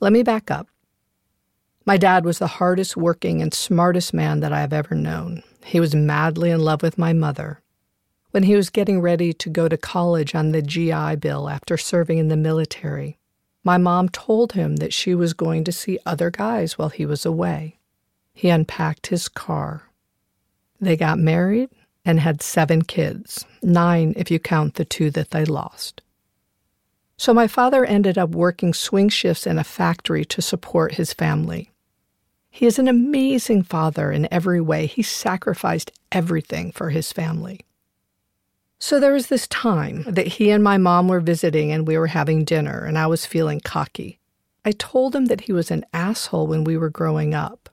Let 0.00 0.12
me 0.12 0.22
back 0.22 0.50
up. 0.50 0.68
My 1.84 1.96
dad 1.96 2.24
was 2.24 2.38
the 2.38 2.46
hardest 2.46 2.96
working 2.96 3.42
and 3.42 3.52
smartest 3.52 4.14
man 4.14 4.38
that 4.38 4.52
I 4.52 4.60
have 4.60 4.72
ever 4.72 4.94
known. 4.94 5.42
He 5.64 5.80
was 5.80 5.96
madly 5.96 6.50
in 6.50 6.60
love 6.60 6.80
with 6.80 6.96
my 6.96 7.12
mother. 7.12 7.60
When 8.30 8.44
he 8.44 8.54
was 8.54 8.70
getting 8.70 9.00
ready 9.00 9.32
to 9.32 9.50
go 9.50 9.68
to 9.68 9.76
college 9.76 10.34
on 10.34 10.52
the 10.52 10.62
GI 10.62 11.16
Bill 11.16 11.48
after 11.48 11.76
serving 11.76 12.18
in 12.18 12.28
the 12.28 12.36
military, 12.36 13.18
my 13.64 13.78
mom 13.78 14.08
told 14.08 14.52
him 14.52 14.76
that 14.76 14.94
she 14.94 15.14
was 15.14 15.34
going 15.34 15.64
to 15.64 15.72
see 15.72 15.98
other 16.06 16.30
guys 16.30 16.78
while 16.78 16.88
he 16.88 17.04
was 17.04 17.26
away. 17.26 17.78
He 18.32 18.48
unpacked 18.48 19.08
his 19.08 19.28
car. 19.28 19.90
They 20.80 20.96
got 20.96 21.18
married 21.18 21.70
and 22.04 22.20
had 22.20 22.42
seven 22.42 22.82
kids, 22.82 23.44
nine 23.62 24.12
if 24.16 24.30
you 24.30 24.38
count 24.38 24.74
the 24.74 24.84
two 24.84 25.10
that 25.10 25.30
they 25.30 25.44
lost. 25.44 26.02
So 27.16 27.32
my 27.32 27.46
father 27.46 27.84
ended 27.84 28.18
up 28.18 28.30
working 28.30 28.74
swing 28.74 29.08
shifts 29.08 29.46
in 29.46 29.58
a 29.58 29.64
factory 29.64 30.24
to 30.24 30.42
support 30.42 30.94
his 30.94 31.12
family. 31.12 31.70
He 32.50 32.66
is 32.66 32.78
an 32.78 32.88
amazing 32.88 33.62
father 33.62 34.10
in 34.10 34.28
every 34.32 34.60
way. 34.60 34.86
He 34.86 35.02
sacrificed 35.02 35.92
everything 36.10 36.72
for 36.72 36.90
his 36.90 37.12
family. 37.12 37.60
So 38.78 38.98
there 38.98 39.12
was 39.12 39.28
this 39.28 39.46
time 39.46 40.02
that 40.08 40.26
he 40.26 40.50
and 40.50 40.64
my 40.64 40.76
mom 40.76 41.06
were 41.06 41.20
visiting 41.20 41.70
and 41.70 41.86
we 41.86 41.96
were 41.96 42.08
having 42.08 42.44
dinner, 42.44 42.84
and 42.84 42.98
I 42.98 43.06
was 43.06 43.24
feeling 43.24 43.60
cocky. 43.60 44.18
I 44.64 44.72
told 44.72 45.14
him 45.14 45.26
that 45.26 45.42
he 45.42 45.52
was 45.52 45.70
an 45.70 45.84
asshole 45.92 46.48
when 46.48 46.64
we 46.64 46.76
were 46.76 46.90
growing 46.90 47.32
up. 47.32 47.68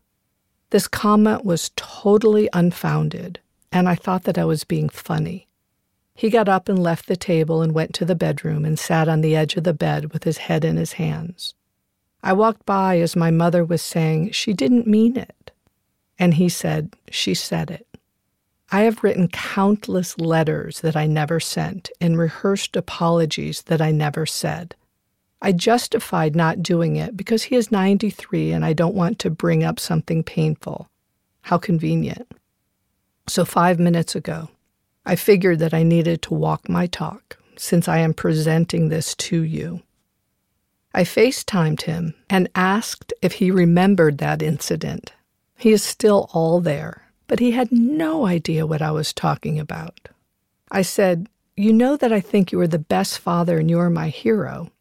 This 0.69 0.87
comment 0.87 1.43
was 1.43 1.71
totally 1.75 2.47
unfounded 2.53 3.39
and 3.71 3.87
I 3.87 3.95
thought 3.95 4.23
that 4.23 4.37
I 4.37 4.45
was 4.45 4.63
being 4.63 4.89
funny. 4.89 5.47
He 6.13 6.29
got 6.29 6.49
up 6.49 6.67
and 6.67 6.77
left 6.77 7.07
the 7.07 7.15
table 7.15 7.61
and 7.61 7.73
went 7.73 7.93
to 7.95 8.05
the 8.05 8.15
bedroom 8.15 8.65
and 8.65 8.77
sat 8.77 9.07
on 9.07 9.21
the 9.21 9.35
edge 9.35 9.55
of 9.55 9.63
the 9.63 9.73
bed 9.73 10.11
with 10.11 10.25
his 10.25 10.37
head 10.37 10.65
in 10.65 10.75
his 10.75 10.93
hands. 10.93 11.53
I 12.21 12.33
walked 12.33 12.65
by 12.65 12.99
as 12.99 13.15
my 13.15 13.31
mother 13.31 13.63
was 13.63 13.81
saying, 13.81 14.31
She 14.31 14.53
didn't 14.53 14.87
mean 14.87 15.15
it. 15.15 15.51
And 16.17 16.33
he 16.33 16.49
said, 16.49 16.93
She 17.09 17.33
said 17.33 17.71
it. 17.71 17.87
I 18.71 18.81
have 18.81 19.03
written 19.03 19.29
countless 19.29 20.19
letters 20.19 20.81
that 20.81 20.95
I 20.95 21.07
never 21.07 21.39
sent 21.39 21.89
and 22.01 22.19
rehearsed 22.19 22.75
apologies 22.75 23.63
that 23.63 23.81
I 23.81 23.91
never 23.91 24.25
said. 24.25 24.75
I 25.41 25.53
justified 25.53 26.35
not 26.35 26.61
doing 26.61 26.97
it 26.97 27.15
because 27.15 27.43
he 27.43 27.55
is 27.55 27.71
93 27.71 28.51
and 28.51 28.65
I 28.65 28.73
don't 28.73 28.93
want 28.93 29.19
to 29.19 29.29
bring 29.29 29.63
up 29.63 29.79
something 29.79 30.21
painful. 30.21 30.89
How 31.43 31.57
convenient. 31.57 32.29
So, 33.29 33.45
five 33.45 33.77
minutes 33.77 34.15
ago, 34.15 34.49
I 35.05 35.15
figured 35.15 35.59
that 35.59 35.71
I 35.71 35.83
needed 35.83 36.23
to 36.23 36.33
walk 36.33 36.67
my 36.67 36.87
talk 36.87 37.37
since 37.57 37.87
I 37.87 37.99
am 37.99 38.11
presenting 38.11 38.89
this 38.89 39.13
to 39.17 39.43
you. 39.43 39.83
I 40.95 41.03
FaceTimed 41.03 41.83
him 41.83 42.15
and 42.27 42.49
asked 42.55 43.13
if 43.21 43.33
he 43.33 43.51
remembered 43.51 44.17
that 44.17 44.41
incident. 44.41 45.13
He 45.55 45.69
is 45.71 45.83
still 45.83 46.27
all 46.33 46.59
there, 46.59 47.03
but 47.27 47.39
he 47.39 47.51
had 47.51 47.71
no 47.71 48.25
idea 48.25 48.65
what 48.65 48.81
I 48.81 48.89
was 48.89 49.13
talking 49.13 49.59
about. 49.59 50.09
I 50.71 50.81
said, 50.81 51.29
You 51.55 51.71
know 51.71 51.97
that 51.97 52.11
I 52.11 52.21
think 52.21 52.51
you 52.51 52.59
are 52.61 52.67
the 52.67 52.79
best 52.79 53.19
father 53.19 53.59
and 53.59 53.69
you 53.69 53.77
are 53.77 53.91
my 53.91 54.09
hero. 54.09 54.71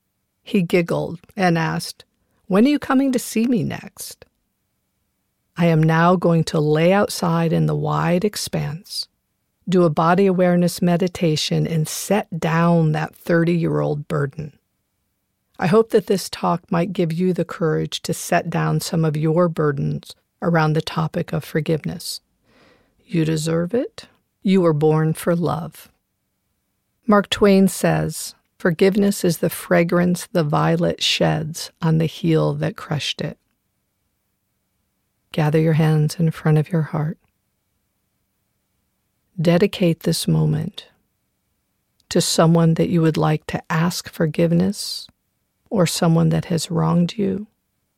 He 0.43 0.63
giggled 0.63 1.21
and 1.37 1.59
asked, 1.59 2.07
When 2.47 2.65
are 2.65 2.71
you 2.71 2.79
coming 2.79 3.13
to 3.13 3.19
see 3.19 3.47
me 3.47 3.63
next? 3.63 4.25
I 5.61 5.67
am 5.67 5.83
now 5.83 6.15
going 6.15 6.45
to 6.45 6.61
lay 6.61 6.93
outside 6.93 7.53
in 7.53 7.67
the 7.67 7.75
wide 7.75 8.25
expanse, 8.25 9.09
do 9.69 9.83
a 9.83 9.91
body 9.91 10.27
awareness 10.27 10.81
meditation, 10.81 11.67
and 11.67 11.89
set 11.89 12.39
down 12.39 12.93
that 12.93 13.17
30 13.17 13.55
year 13.55 13.81
old 13.81 14.07
burden. 14.07 14.57
I 15.59 15.67
hope 15.67 15.91
that 15.91 16.07
this 16.07 16.31
talk 16.31 16.71
might 16.71 16.93
give 16.93 17.13
you 17.13 17.33
the 17.33 17.45
courage 17.45 18.03
to 18.03 18.15
set 18.15 18.49
down 18.49 18.79
some 18.79 19.05
of 19.05 19.17
your 19.17 19.49
burdens 19.49 20.15
around 20.41 20.75
the 20.75 20.81
topic 20.81 21.33
of 21.33 21.43
forgiveness. 21.43 22.21
You 23.05 23.25
deserve 23.25 23.75
it. 23.75 24.07
You 24.45 24.61
were 24.61 24.73
born 24.73 25.13
for 25.13 25.35
love. 25.35 25.91
Mark 27.05 27.29
Twain 27.31 27.67
says, 27.67 28.37
Forgiveness 28.61 29.25
is 29.25 29.39
the 29.39 29.51
fragrance 29.51 30.29
the 30.29 30.45
violet 30.45 31.03
sheds 31.03 31.73
on 31.83 31.99
the 31.99 32.07
heel 32.07 32.55
that 32.55 32.77
crushed 32.77 33.21
it. 33.21 33.39
Gather 35.33 35.61
your 35.61 35.75
hands 35.75 36.17
in 36.17 36.31
front 36.31 36.59
of 36.59 36.71
your 36.71 36.83
heart. 36.83 37.19
Dedicate 39.41 40.01
this 40.01 40.27
moment 40.27 40.89
to 42.09 42.21
someone 42.21 42.75
that 42.75 42.89
you 42.89 43.03
would 43.03 43.17
like 43.17 43.47
to 43.47 43.63
ask 43.71 44.09
forgiveness, 44.09 45.07
or 45.71 45.87
someone 45.87 46.31
that 46.31 46.47
has 46.47 46.71
wronged 46.71 47.19
you, 47.19 47.47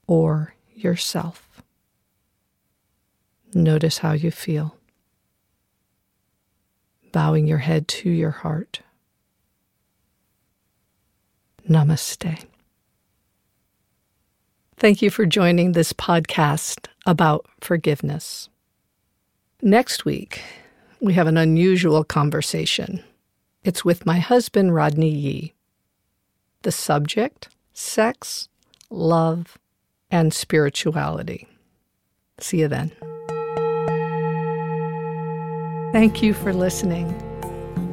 or 0.07 0.55
yourself. 0.75 1.63
Notice 3.55 3.99
how 3.99 4.13
you 4.13 4.31
feel. 4.31 4.77
Bowing 7.13 7.47
your 7.47 7.59
head 7.59 7.87
to 7.89 8.11
your 8.11 8.31
heart. 8.31 8.81
Namaste. 11.69 12.45
Thank 14.81 15.03
you 15.03 15.11
for 15.11 15.27
joining 15.27 15.73
this 15.73 15.93
podcast 15.93 16.87
about 17.05 17.45
forgiveness. 17.61 18.49
Next 19.61 20.07
week, 20.07 20.41
we 21.03 21.13
have 21.13 21.27
an 21.27 21.37
unusual 21.37 22.03
conversation. 22.03 23.05
It's 23.63 23.85
with 23.85 24.07
my 24.07 24.21
husband, 24.21 24.75
Rodney 24.75 25.11
Yee. 25.11 25.55
The 26.63 26.73
subject 26.73 27.51
sex, 27.75 28.49
love, 28.89 29.59
and 30.11 30.33
spirituality. 30.33 31.47
See 32.39 32.61
you 32.61 32.69
then. 32.69 32.91
Thank 35.93 36.23
you 36.23 36.33
for 36.33 36.55
listening. 36.55 37.07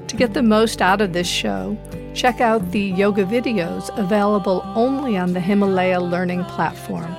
To 0.08 0.15
get 0.15 0.34
the 0.34 0.41
most 0.41 0.82
out 0.82 1.02
of 1.02 1.12
this 1.12 1.28
show, 1.28 1.78
Check 2.17 2.41
out 2.41 2.71
the 2.71 2.82
yoga 2.82 3.25
videos 3.25 3.95
available 3.95 4.63
only 4.73 5.17
on 5.17 5.34
the 5.34 5.39
Himalaya 5.39 5.99
Learning 5.99 6.43
platform. 6.45 7.15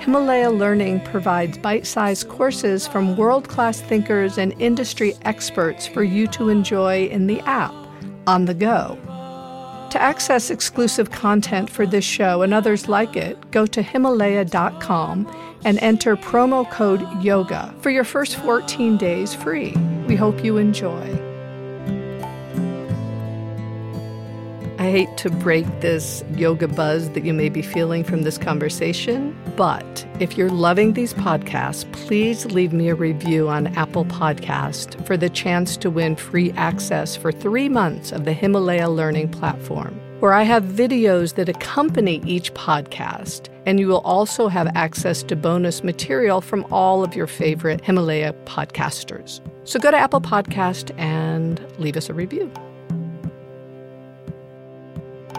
Himalaya 0.00 0.50
Learning 0.50 1.00
provides 1.00 1.56
bite 1.56 1.86
sized 1.86 2.28
courses 2.28 2.86
from 2.86 3.16
world 3.16 3.48
class 3.48 3.80
thinkers 3.80 4.36
and 4.36 4.52
industry 4.60 5.14
experts 5.22 5.86
for 5.86 6.02
you 6.02 6.26
to 6.26 6.50
enjoy 6.50 7.06
in 7.06 7.28
the 7.28 7.40
app, 7.48 7.72
on 8.26 8.44
the 8.44 8.52
go. 8.52 8.98
To 9.90 10.02
access 10.02 10.50
exclusive 10.50 11.10
content 11.10 11.70
for 11.70 11.86
this 11.86 12.04
show 12.04 12.42
and 12.42 12.52
others 12.52 12.90
like 12.90 13.16
it, 13.16 13.50
go 13.52 13.64
to 13.64 13.80
Himalaya.com 13.80 15.34
and 15.64 15.78
enter 15.78 16.14
promo 16.14 16.70
code 16.70 17.00
YOGA 17.22 17.80
for 17.80 17.88
your 17.88 18.04
first 18.04 18.36
14 18.36 18.98
days 18.98 19.32
free. 19.32 19.72
We 20.06 20.14
hope 20.14 20.44
you 20.44 20.58
enjoy. 20.58 21.21
I 24.82 24.90
hate 24.90 25.16
to 25.18 25.30
break 25.30 25.64
this 25.80 26.24
yoga 26.34 26.66
buzz 26.66 27.08
that 27.10 27.24
you 27.24 27.32
may 27.32 27.48
be 27.48 27.62
feeling 27.62 28.02
from 28.02 28.22
this 28.22 28.36
conversation, 28.36 29.32
but 29.54 30.04
if 30.18 30.36
you're 30.36 30.50
loving 30.50 30.94
these 30.94 31.14
podcasts, 31.14 31.90
please 31.92 32.46
leave 32.46 32.72
me 32.72 32.88
a 32.88 32.96
review 32.96 33.48
on 33.48 33.68
Apple 33.76 34.04
Podcast 34.04 35.06
for 35.06 35.16
the 35.16 35.30
chance 35.30 35.76
to 35.76 35.88
win 35.88 36.16
free 36.16 36.50
access 36.54 37.14
for 37.14 37.30
three 37.30 37.68
months 37.68 38.10
of 38.10 38.24
the 38.24 38.32
Himalaya 38.32 38.88
Learning 38.88 39.28
platform, 39.28 39.94
where 40.18 40.32
I 40.32 40.42
have 40.42 40.64
videos 40.64 41.36
that 41.36 41.48
accompany 41.48 42.20
each 42.26 42.52
podcast, 42.54 43.50
and 43.66 43.78
you 43.78 43.86
will 43.86 44.00
also 44.00 44.48
have 44.48 44.66
access 44.74 45.22
to 45.22 45.36
bonus 45.36 45.84
material 45.84 46.40
from 46.40 46.66
all 46.72 47.04
of 47.04 47.14
your 47.14 47.28
favorite 47.28 47.84
Himalaya 47.84 48.32
podcasters. 48.46 49.40
So 49.62 49.78
go 49.78 49.92
to 49.92 49.96
Apple 49.96 50.20
Podcast 50.20 50.90
and 50.98 51.64
leave 51.78 51.96
us 51.96 52.08
a 52.08 52.14
review. 52.14 52.52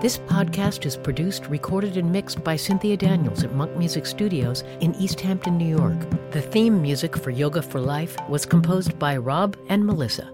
This 0.03 0.17
podcast 0.17 0.85
is 0.85 0.97
produced, 0.97 1.45
recorded, 1.45 1.95
and 1.95 2.11
mixed 2.11 2.43
by 2.43 2.57
Cynthia 2.57 2.97
Daniels 2.97 3.45
at 3.45 3.55
Monk 3.55 3.77
Music 3.77 4.05
Studios 4.05 4.65
in 4.81 4.93
East 4.95 5.21
Hampton, 5.21 5.57
New 5.57 5.77
York. 5.77 5.97
The 6.31 6.41
theme 6.41 6.81
music 6.81 7.15
for 7.15 7.29
Yoga 7.29 7.61
for 7.61 7.79
Life 7.79 8.17
was 8.27 8.45
composed 8.45 8.99
by 8.99 9.15
Rob 9.15 9.55
and 9.69 9.85
Melissa. 9.85 10.29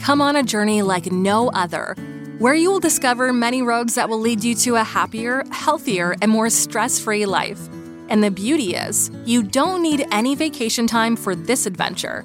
Come 0.00 0.20
on 0.20 0.34
a 0.34 0.42
journey 0.42 0.82
like 0.82 1.12
no 1.12 1.50
other, 1.50 1.94
where 2.40 2.54
you 2.54 2.72
will 2.72 2.80
discover 2.80 3.32
many 3.32 3.62
roads 3.62 3.94
that 3.94 4.08
will 4.08 4.18
lead 4.18 4.42
you 4.42 4.56
to 4.56 4.74
a 4.74 4.82
happier, 4.82 5.44
healthier, 5.52 6.16
and 6.20 6.32
more 6.32 6.50
stress 6.50 6.98
free 6.98 7.24
life. 7.24 7.60
And 8.08 8.24
the 8.24 8.32
beauty 8.32 8.74
is, 8.74 9.12
you 9.24 9.44
don't 9.44 9.80
need 9.80 10.08
any 10.10 10.34
vacation 10.34 10.88
time 10.88 11.14
for 11.14 11.36
this 11.36 11.66
adventure 11.66 12.24